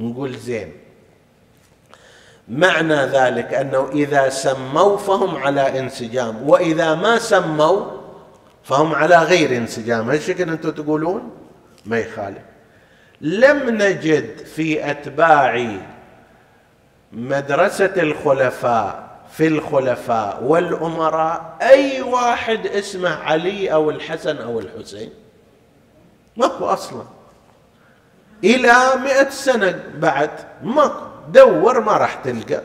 [0.00, 0.72] نقول زين.
[2.48, 7.90] معنى ذلك أنه إذا سموا فهم على انسجام وإذا ما سموا
[8.64, 10.10] فهم على غير انسجام.
[10.10, 11.30] هالشكل أنتم تقولون؟
[11.86, 12.42] ما يخالف.
[13.20, 15.70] لم نجد في أتباع
[17.12, 19.03] مدرسة الخلفاء
[19.36, 25.10] في الخلفاء والأمراء أي واحد اسمه علي أو الحسن أو الحسين؟
[26.36, 27.02] ماكو أصلا.
[28.44, 28.74] إلى
[29.04, 30.30] مئة سنة بعد
[30.62, 31.04] ماكو.
[31.28, 32.60] دور ما راح تلقى.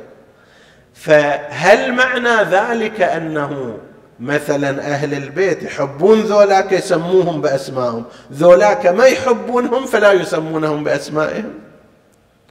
[0.93, 3.77] فهل معنى ذلك أنه
[4.19, 11.53] مثلا أهل البيت يحبون ذولاك يسموهم بأسمائهم؟ ذولاك ما يحبونهم فلا يسمونهم بأسمائهم؟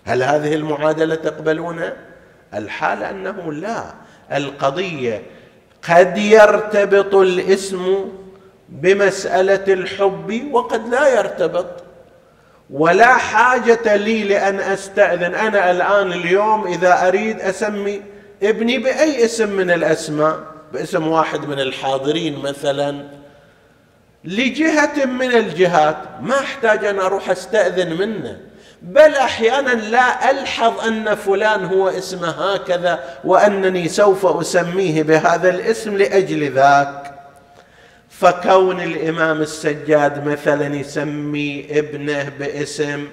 [0.05, 1.97] هل هذه المعادلة تقبلونها؟
[2.55, 4.08] الحال أنه لا.
[4.33, 5.23] القضية
[5.91, 8.09] قد يرتبط الاسم
[8.69, 11.67] بمسألة الحب وقد لا يرتبط.
[12.71, 15.35] ولا حاجة لي لأن أستأذن.
[15.35, 18.03] أنا الآن اليوم إذا أريد أسمي
[18.43, 20.39] ابني بأي اسم من الأسماء
[20.73, 23.05] باسم واحد من الحاضرين مثلا.
[24.25, 28.48] لجهة من الجهات ما أحتاج أن أروح أستأذن منه.
[28.83, 36.53] بل أحيانا لا ألحظ أن فلان هو اسمه هكذا وأنني سوف أسميه بهذا الاسم لأجل
[36.53, 37.15] ذاك.
[38.11, 43.09] فكون الإمام السجاد مثلا يسمي ابنه باسم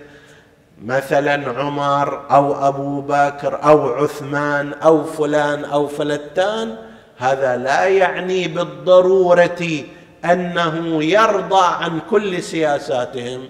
[0.83, 6.75] مثلا عمر أو أبو بكر أو عثمان أو فلان أو فلتان
[7.17, 9.83] هذا لا يعني بالضرورة
[10.25, 13.49] أنه يرضى عن كل سياساتهم.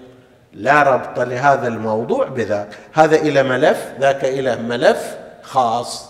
[0.56, 2.68] لا ربط لهذا الموضوع بذاك.
[2.92, 6.08] هذا إلى ملف ذاك إلى ملف خاص.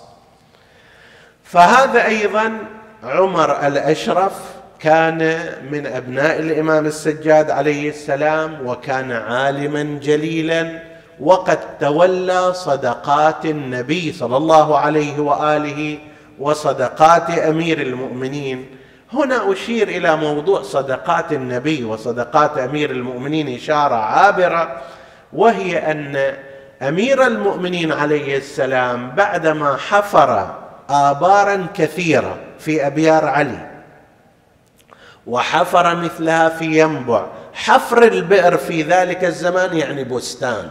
[1.45, 2.53] فهذا أيضا
[3.05, 4.33] عمر الأشرف
[4.81, 5.39] كان
[5.71, 10.83] من أبناء الإمام السجاد عليه السلام وكان عالما جليلا
[11.21, 15.99] وقد تولى صدقات النبي صلى الله عليه وآله
[16.39, 18.67] وصدقات أمير المؤمنين.
[19.17, 24.83] هنا أشير إلى موضوع صدقات النبي وصدقات أمير المؤمنين إشارة عابرة
[25.33, 26.35] وهي أن
[26.83, 30.55] أمير المؤمنين عليه السلام بعدما حفر
[30.91, 33.71] آبارا كثيرة في أبيار علي
[35.27, 37.27] وحفر مثلها في ينبع.
[37.53, 40.69] حفر البئر في ذلك الزمان يعني بستان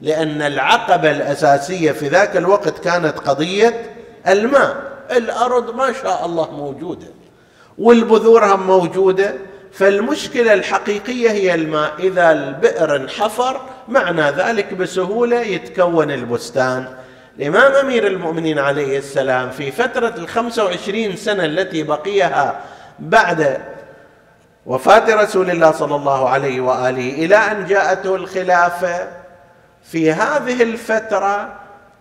[0.00, 3.94] لأن العقبة الأساسية في ذاك الوقت كانت قضية
[4.28, 4.76] الماء.
[5.10, 7.06] الأرض ما شاء الله موجودة.
[7.78, 9.34] والبذور هم موجودة
[9.72, 11.92] فالمشكلة الحقيقية هي الماء.
[11.98, 16.86] إذا البئر انحفر معنى ذلك بسهولة يتكون البستان.
[17.38, 22.60] الإمام أمير المؤمنين عليه السلام في فترة الخمسة وعشرين سنة التي بقيها
[22.98, 23.60] بعد
[24.66, 29.08] وفاة رسول الله صلى الله عليه وآله إلى أن جاءته الخلافة
[29.84, 31.52] في هذه الفترة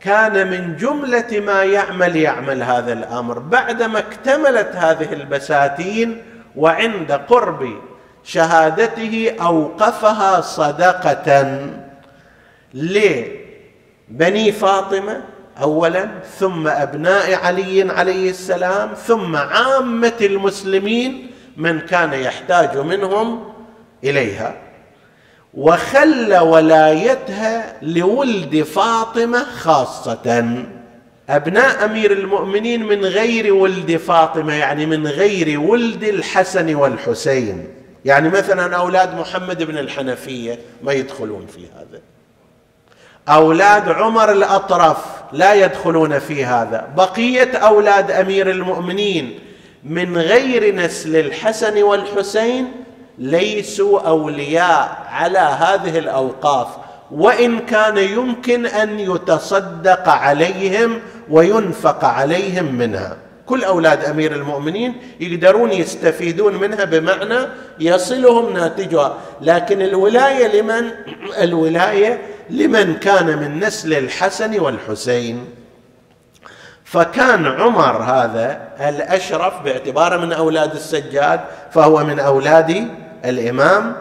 [0.04, 3.39] كان من جملة ما يعمل يعمل هذا الأمر.
[3.39, 6.22] بعدما اكتملت هذه البساتين
[6.56, 7.82] وعند قرب
[8.24, 11.60] شهادته أوقفها صدقة
[12.74, 15.22] لبني فاطمة
[15.62, 23.54] اولا ثم أبناء علي عليه السلام ثم عامة المسلمين من كان يحتاج منهم
[24.04, 24.62] إليها.
[25.54, 30.45] وخلى ولايتها لولد فاطمة خاصة.
[31.30, 37.68] أبناء أمير المؤمنين من غير ولد فاطمة يعني من غير ولد الحسن والحسين.
[38.06, 42.01] يعني مثلا أولاد محمد بن الحنفية ما يدخلون في هذا.
[43.30, 44.97] أولاد عمر الاطرف
[45.32, 46.89] لا يدخلون في هذا.
[46.97, 49.39] بقية أولاد أمير المؤمنين
[49.84, 52.72] من غير نسل الحسن والحسين
[53.18, 56.68] ليسوا أولياء على هذه الأوقاف
[57.11, 60.99] وإن كان يمكن أن يتصدق عليهم
[61.30, 63.18] وينفق عليهم منها.
[63.45, 67.47] كل أولاد أمير المؤمنين يقدرون يستفيدون منها بمعنى
[67.80, 69.18] يصلهم ناتجها.
[69.41, 70.91] لكن الولاية لمن؟
[71.45, 75.45] الولاية لمن كان من نسل الحسن والحسين.
[76.93, 81.39] فكان عمر هذا الأشرف باعتباره من أولاد السجاد
[81.72, 82.88] فهو من أولاد
[83.26, 83.95] الإمام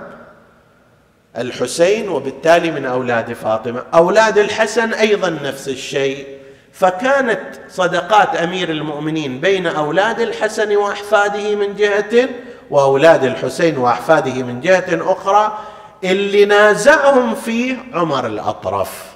[1.38, 3.82] الحسين وبالتالي من أولاد فاطمة.
[3.94, 6.26] أولاد الحسن أيضا نفس الشيء.
[6.72, 12.28] فكانت صدقات أمير المؤمنين بين أولاد الحسن وأحفاده من جهة
[12.70, 15.58] وأولاد الحسين وأحفاده من جهة أخرى
[16.04, 19.12] اللي نازعهم فيه عمر الأطرف.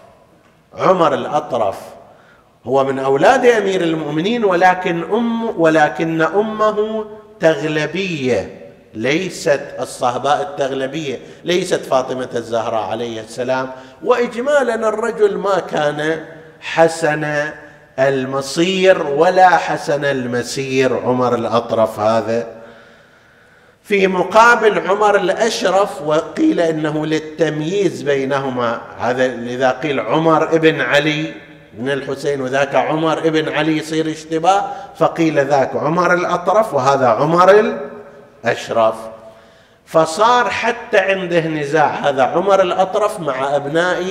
[0.78, 1.78] عمر الأطرف
[2.64, 7.06] هو من أولاد أمير المؤمنين ولكن أم ولكن أمه
[7.40, 8.65] تغلبية.
[8.96, 13.70] ليست الصهباء التغلبية ليست فاطمة الزهراء عليه السلام.
[14.04, 16.24] واجمالا الرجل ما كان
[16.60, 17.50] حسن
[17.98, 22.46] المصير ولا حسن المسير عمر الأطرف هذا.
[23.82, 28.80] في مقابل عمر الأشرف وقيل إنه للتمييز بينهما.
[28.98, 31.34] هذا لذا قيل عمر ابن علي
[31.78, 34.64] من الحسين وذاك عمر ابن علي يصير اشتباه
[34.98, 37.78] فقيل ذاك عمر الأطرف وهذا عمر
[38.46, 38.94] الاشرف
[39.86, 44.04] فصار حتى عنده نزاع هذا عمر الأطرف مع أبناء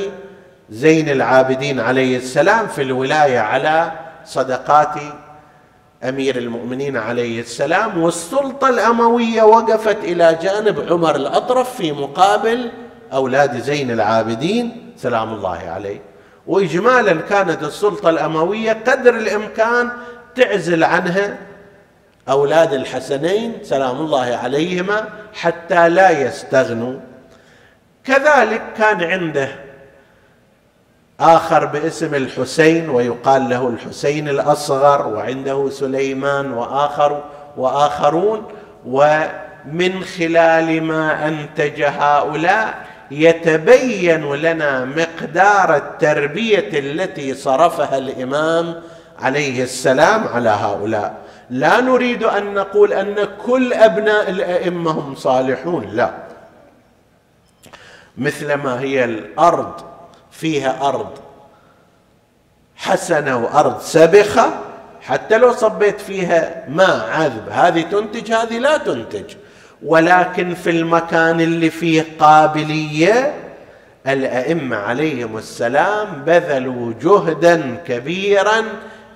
[0.69, 3.91] زين العابدين عليه السلام في الولاية على
[4.25, 4.95] صدقات
[6.03, 12.71] أمير المؤمنين عليه السلام والسلطة الأموية وقفت إلى جانب عمر الأطرف في مقابل
[13.13, 16.01] أولاد زين العابدين سلام الله عليه.
[16.47, 19.89] واجمالا كانت السلطة الأموية قدر الإمكان
[20.35, 21.37] تعزل عنها
[22.29, 26.99] أولاد الحسنين سلام الله عليهما حتى لا يستغنوا.
[28.03, 29.49] كذلك كان عنده
[31.19, 37.23] آخر باسم الحسين ويقال له الحسين الأصغر وعنده سليمان وآخر
[37.57, 38.47] وآخرون.
[38.87, 48.81] ومن خلال ما أنتج هؤلاء يتبين لنا مقدار التربية التي صرفها الإمام
[49.19, 51.24] عليه السلام على هؤلاء.
[51.49, 56.13] لا نريد أن نقول أن كل أبناء الأئمة هم صالحون لا.
[58.17, 59.73] مثلما هي الأرض
[60.31, 61.11] فيها أرض
[62.75, 64.59] حسنة وأرض سبخة
[65.01, 69.35] حتى لو صبيت فيها ماء عذب هذه تنتج هذه لا تنتج.
[69.83, 73.33] ولكن في المكان اللي فيه قابلية
[74.07, 78.63] الأئمة عليهم السلام بذلوا جهدا كبيرا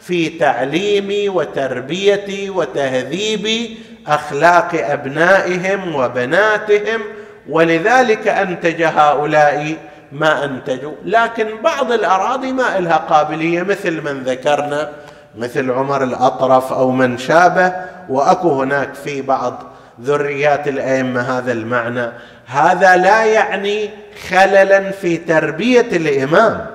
[0.02, 3.78] في تعليم وتربيه وتهذيب
[4.08, 7.02] أخلاق أبنائهم وبناتهم
[7.50, 9.76] ولذلك أنتج هؤلاء
[10.12, 10.94] ما أنتجوا.
[11.06, 14.90] لكن بعض الأراضي ما لها قابلية مثل من ذكرنا
[15.38, 17.74] مثل عمر الأطرف أو من شابه
[18.10, 19.64] وأكو هناك في بعض
[20.02, 22.12] ذريات الأئمة هذا المعنى.
[22.46, 23.90] هذا لا يعني
[24.30, 26.66] خللا في تربية الإمام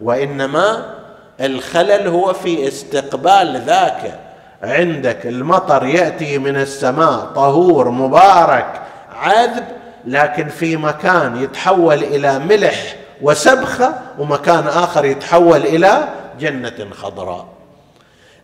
[0.00, 0.99] وإنما
[1.40, 4.20] الخلل هو في استقبال ذاك.
[4.62, 8.82] عندك المطر يأتي من السماء طهور مبارك
[9.12, 9.64] عذب
[10.06, 16.08] لكن في مكان يتحول إلى ملح وسبخه ومكان آخر يتحول إلى
[16.40, 17.46] جنة خضراء.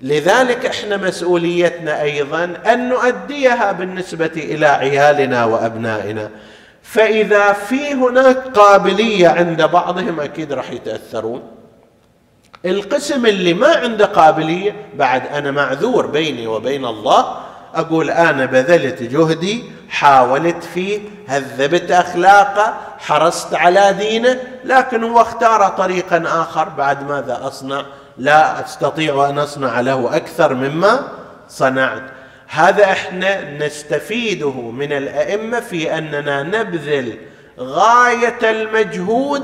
[0.02, 6.30] لذلك إحنا مسؤوليتنا أيضا أن نؤديها بالنسبة إلى عيالنا وأبنائنا.
[6.82, 11.42] فإذا في هناك قابلية عند بعضهم أكيد راح يتأثرون.
[12.66, 17.36] القسم اللي ما عنده قابلية بعد أنا معذور بيني وبين الله
[17.74, 26.22] أقول أنا بذلت جهدي حاولت فيه هذبت أخلاقه حرصت على دينه لكن هو اختار طريقا
[26.26, 27.84] آخر بعد ماذا أصنع؟
[28.18, 31.00] لا أستطيع أن أصنع له أكثر مما
[31.48, 32.02] صنعت.
[32.48, 37.18] هذا إحنا نستفيده من الأئمة في أننا نبذل
[37.58, 39.42] غاية المجهود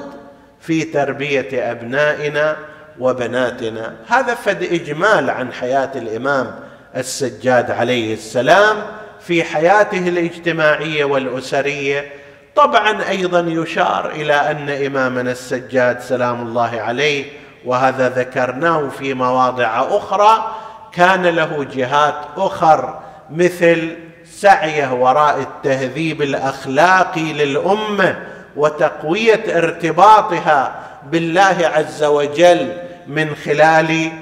[0.61, 2.57] في تربية أبنائنا
[2.99, 3.95] وبناتنا.
[4.09, 6.55] هذا فد إجمال عن حياة الإمام
[6.97, 8.77] السجاد عليه السلام
[9.21, 12.13] في حياته الاجتماعية والأسرية.
[12.57, 17.25] طبعا أيضا يشار إلى أن إمامنا السجاد سلام الله عليه
[17.65, 20.57] وهذا ذكرناه في مواضع أخرى
[20.93, 28.23] كان له جهات أخر مثل سعيه وراء التهذيب الأخلاقي للأمة
[28.57, 30.75] وتقوية ارتباطها
[31.11, 32.73] بالله عز وجل
[33.07, 34.13] من خلال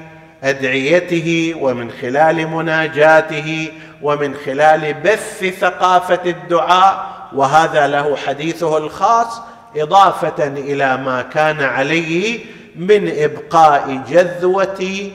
[0.44, 3.72] أدعيته ومن خلال مناجاته
[4.02, 9.42] ومن خلال بث ثقافة الدعاء وهذا له حديثه الخاص
[9.76, 12.38] إضافة إلى ما كان عليه
[12.76, 15.10] من إبقاء جذوة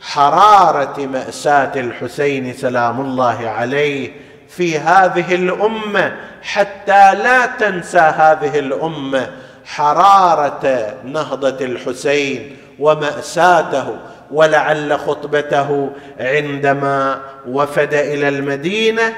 [0.00, 4.12] حرارة مأساة الحسين سلام الله عليه
[4.48, 9.30] في هذه الأمة حتى لا تنسى هذه الأمة
[9.68, 13.96] حرارة نهضة الحسين ومأساته
[14.30, 15.90] ولعل خطبته
[16.20, 19.12] عندما وفد إلى المدينة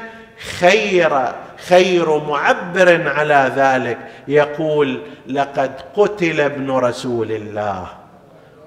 [0.59, 1.19] خير
[1.69, 3.99] خير معبر على ذلك.
[4.29, 7.87] يقول لقد قتل ابن رسول الله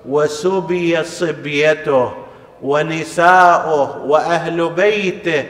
[0.06, 2.12] وسبي صبيته
[2.62, 5.46] ونساؤه وأهل بيته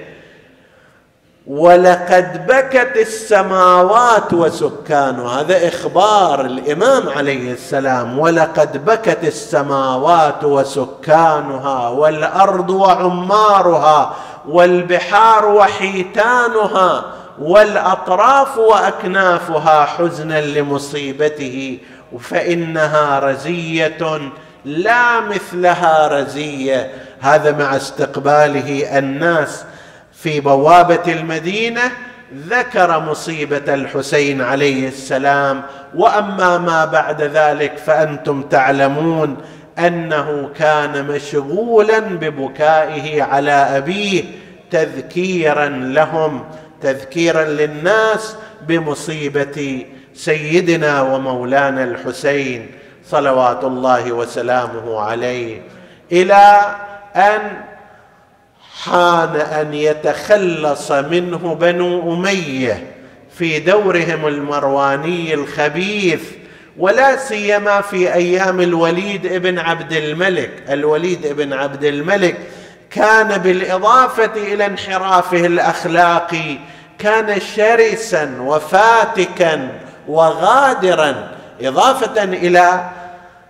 [1.48, 8.20] ولقد بكت السماوات وسكانها هذا إخبار الإمام عليه السلام.
[8.20, 14.14] ولقد بكت السماوات وسكانها والأرض وعمارها
[14.48, 17.06] والبحار وحيتانها
[17.39, 21.80] والأطراف وأكنافها حزنا لمصيبته
[22.20, 24.32] فإنها رزية
[24.66, 26.91] لا مثلها رزية.
[27.22, 29.64] هذا مع استقباله الناس
[30.24, 31.82] في بوابة المدينة
[32.36, 35.62] ذكر مصيبة الحسين عليه السلام
[35.96, 39.38] وأما ما بعد ذلك فأنتم تعلمون
[39.80, 44.24] أنه كان مشغولا ببكائه على أبيه
[44.72, 46.44] تذكيرا لهم
[46.82, 48.36] تذكيرا للناس
[48.68, 52.72] بمصيبة سيدنا ومولانا الحسين
[53.06, 55.62] صلوات الله وسلامه عليه.
[56.12, 56.62] إلى
[57.16, 57.73] أن
[58.82, 62.88] حان أن يتخلص منه بنو أمية
[63.38, 66.22] في دورهم المرواني الخبيث
[66.78, 70.52] ولا سيما في أيام الوليد ابن عبد الملك.
[70.70, 72.38] الوليد ابن عبد الملك
[72.90, 76.58] كان بالإضافة إلى انحرافه الأخلاقي
[77.00, 79.70] كان شرسا وفاتكا
[80.08, 82.90] وغادرا إضافة إلى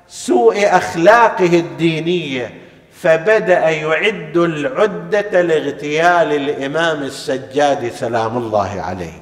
[0.07, 2.62] سوء أخلاقه الدينية.
[3.03, 9.21] فبدأ يعد العدة لاغتيال الإمام السجاد سلام الله عليه.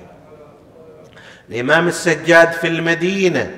[1.50, 3.52] الإمام السجاد في المدينة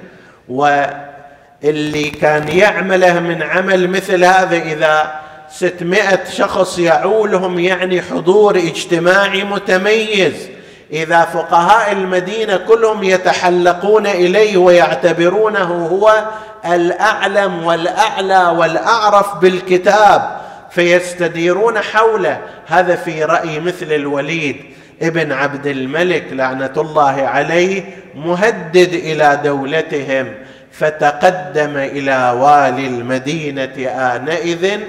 [0.50, 10.50] واللي كان يعمله من عمل مثل هذا إذا ستمائة شخص يعولهم يعني حضور اجتماعي متميز.
[10.92, 16.24] إذا فقهاء المدينة كلهم يتحلقون إليه ويعتبرونه هو
[16.66, 22.40] الأعلم والأعلى والأعرف بالكتاب فيستديرون حوله.
[22.68, 24.56] هذا في رأي مثل الوليد
[25.02, 27.84] ابن عبد الملك لعنة الله عليه
[28.16, 30.34] مهدد إلى دولتهم
[30.72, 34.80] فتقدم إلى والي المدينة آنئذ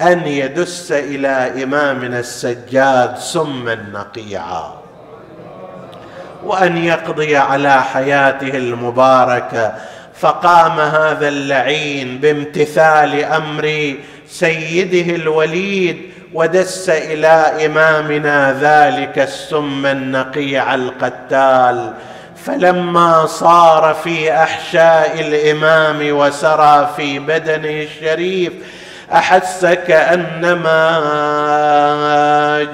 [0.00, 4.79] أن يدس إلى إمامنا السجاد سما نقيعا.
[6.44, 9.72] وأن يقضي على حياته المباركة.
[10.20, 13.94] فقام هذا اللعين بامتثال أمر
[14.28, 16.00] سيده الوليد
[16.34, 21.92] ودس إلى إمامنا ذلك السم النقيع القتال.
[22.46, 28.52] فلما صار في أحشاء الإمام وسرى في بدنه الشريف
[29.12, 30.90] احس كانما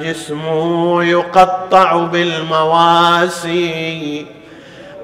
[0.03, 3.57] جسمه يقطع بالمواسي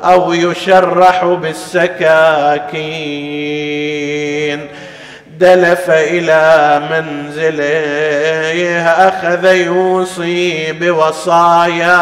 [0.04, 2.02] أو يشرح بالسكاكين.
[5.38, 11.96] دلف إلى منزله أخذ يوصي بوصايا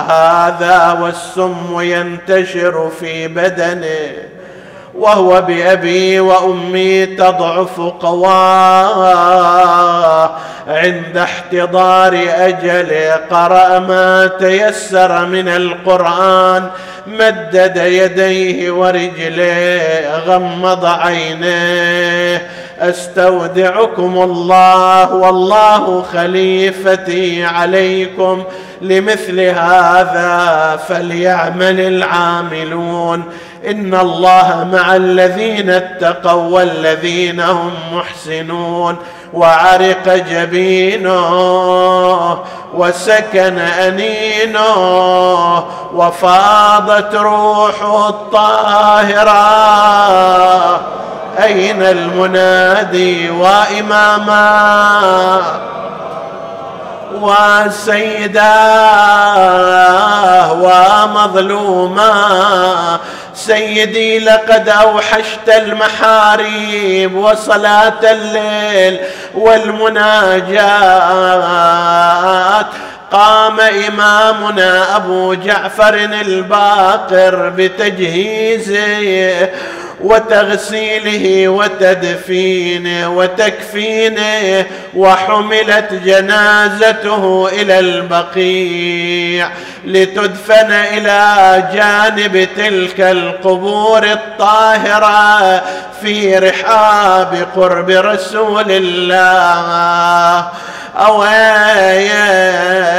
[0.00, 4.35] هذا والسم ينتشر في بدنه.
[4.98, 9.16] وهو بأبي وأمي تضعف قواه
[10.68, 16.70] عند احتضار أجله قرأ ما تيسر من القرآن
[17.06, 22.50] مدد يديه ورجليه غمض عينيه.
[22.80, 28.44] أستودعكم الله والله خليفتي عليكم
[28.82, 33.24] لمثل هذا فليعمل العاملون.
[33.66, 38.96] إن الله مع الذين اتقوا والذين هم محسنون
[39.32, 41.28] وعرق جبينه
[42.74, 44.76] وسكن أنينه
[45.94, 49.40] وفاضت روحه الطاهرة.
[51.42, 54.76] أين المنادي وإماما؟
[57.20, 58.46] وسيداه
[60.52, 62.12] ومظلوما.
[63.46, 69.00] سيدي لقد أوحشت المحاريب وصلاة الليل
[69.34, 70.56] والمناجات.
[73.16, 79.48] قام إمامنا أبو جعفر الباقر بتجهيزه
[80.00, 89.48] وتغسيله وتدفينه وتكفينه وحملت جنازته إلى البقيع
[89.84, 95.62] لتدفن إلى جانب تلك القبور الطاهرة
[96.02, 100.48] في رحاب قرب رسول الله.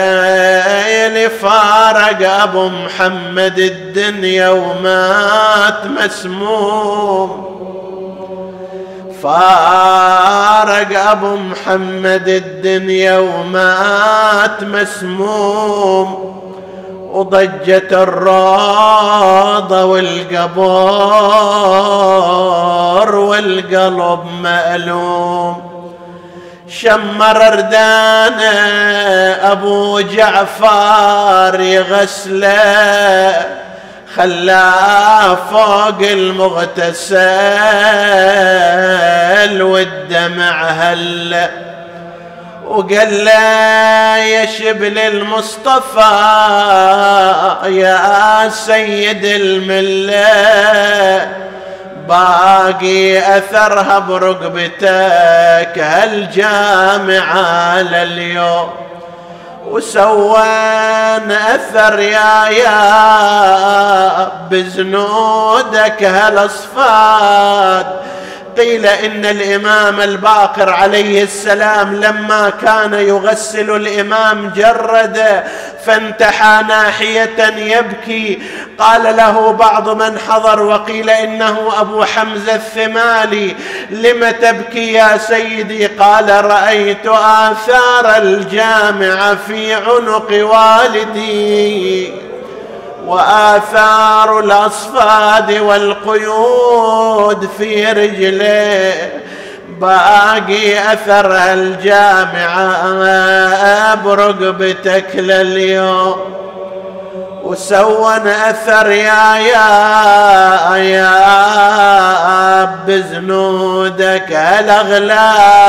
[0.08, 7.58] أويلي فارق أبو محمد الدنيا ومات مسموم.
[9.24, 16.38] فارق أبو محمد الدنيا ومات مسموم.
[17.12, 20.76] وضجت الروضة والقبور
[23.16, 25.67] والقلب مألوم.
[26.70, 28.52] شمر ردانه
[29.52, 33.46] أبو جعفر يغسله
[34.16, 37.12] خلاه فوق المغتسل
[39.62, 41.50] والدمع هلا
[42.66, 46.02] وقال له يا شبل المصطفى
[47.66, 50.28] يا سيد الملة
[52.08, 58.70] باقي أثرها برقبتك هالجامعة لليوم.
[59.68, 67.86] وسوان أثر يا يا بزنودك هالأصفاد.
[68.58, 75.44] قيل إن الإمام الباقر عليه السلام لما كان يغسل الإمام جرد
[75.86, 78.42] فانتحى ناحية يبكي.
[78.80, 83.56] قال له بعض من حضر وقيل إنه أبو حمزة الثمالي.
[83.90, 92.14] لم تبكي يا سيدي؟ قال رأيت آثار الجامعة في عنق والدي.
[93.08, 99.24] وآثار الأصفاد والقيود في رجليه
[99.82, 102.86] باقي أثر الجامعة
[103.96, 106.16] برقبتك لليوم
[107.44, 115.68] وسون أثر يا يا يا بزنودك الأغلال.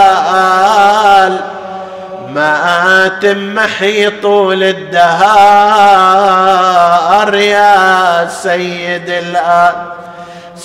[2.38, 4.94] ما تمحي طول الدهار
[7.34, 9.74] يا سيد الآن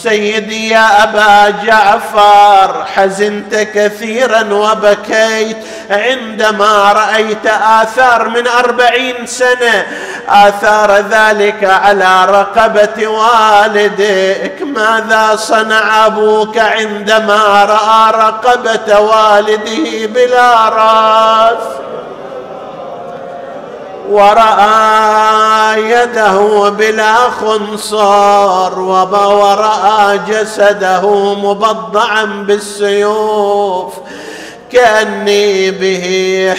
[0.03, 5.57] سيدي يا أبا جعفر حزنت كثيرا وبكيت.
[5.89, 7.45] عندما رأيت
[7.81, 9.85] آثار من أربعين سنة
[10.29, 21.63] آثار ذلك على رقبة والدك ماذا صنع أبوك عندما رأى رقبة والده بلا رأس؟
[24.09, 33.93] ورأى يده بلا خنصر ورأى جسده مبضعا بالسيوف
[34.71, 36.03] كأني به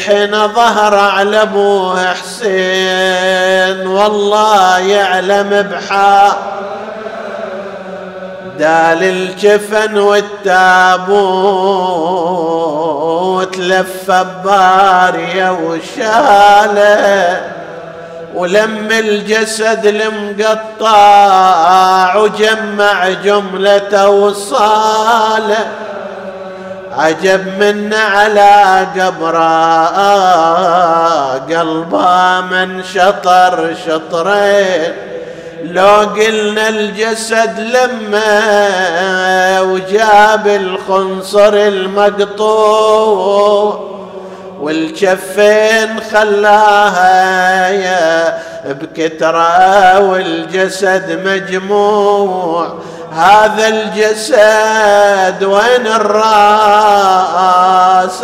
[0.06, 6.32] حين ظهر على ابو حسين والله يعلم بحال
[8.58, 11.14] دال الجفن والتابوت
[13.58, 14.10] لف
[14.44, 17.40] بارية وشالة
[18.34, 20.94] ولم الجسد المقطع
[22.16, 25.66] وجمع جملة وصالة.
[26.98, 29.84] عجب من على قبره
[31.38, 34.94] قلبه من شطر شطرين.
[35.72, 38.30] لو قلنا الجسد لما
[39.60, 43.14] وجاب الخنصر المقطوع
[44.60, 48.38] والكفين خلاها يا
[48.72, 52.74] بكترة والجسد مجموع.
[53.12, 57.44] هذا الجسد وين الراس؟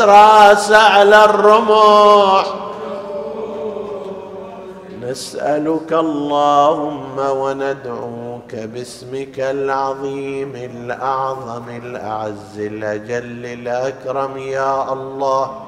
[0.01, 2.70] راس على الرموح
[5.11, 15.67] نسألك اللهم وندعوك باسمك العظيم الأعظم الأعز الأجل الأكرم يا الله.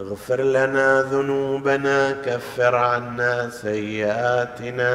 [0.00, 4.90] اغفر لنا ذنوبنا كفر عنا سيئاتنا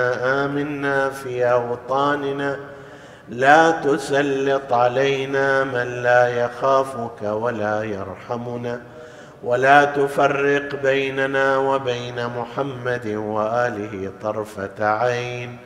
[0.46, 2.58] آمنا في أوطاننا.
[3.30, 8.82] لا تسلط علينا من لا يخافك ولا يرحمنا.
[9.46, 15.58] ولا تفرق بيننا وبين محمد وآله طرفة عين.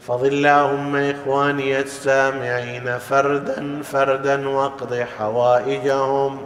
[0.00, 6.40] فض اللهم إخواني السامعين فردا فردا واقض حوائجهم.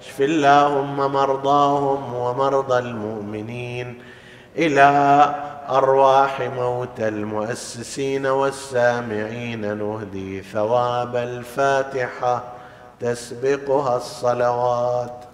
[0.00, 4.02] اشف اللهم مرضاهم ومرضى المؤمنين.
[4.56, 4.90] إلى
[5.68, 12.42] أرواح موتى المؤسسين والسامعين نهدي ثواب الفاتحة
[13.00, 15.24] تسبقها الصلوات.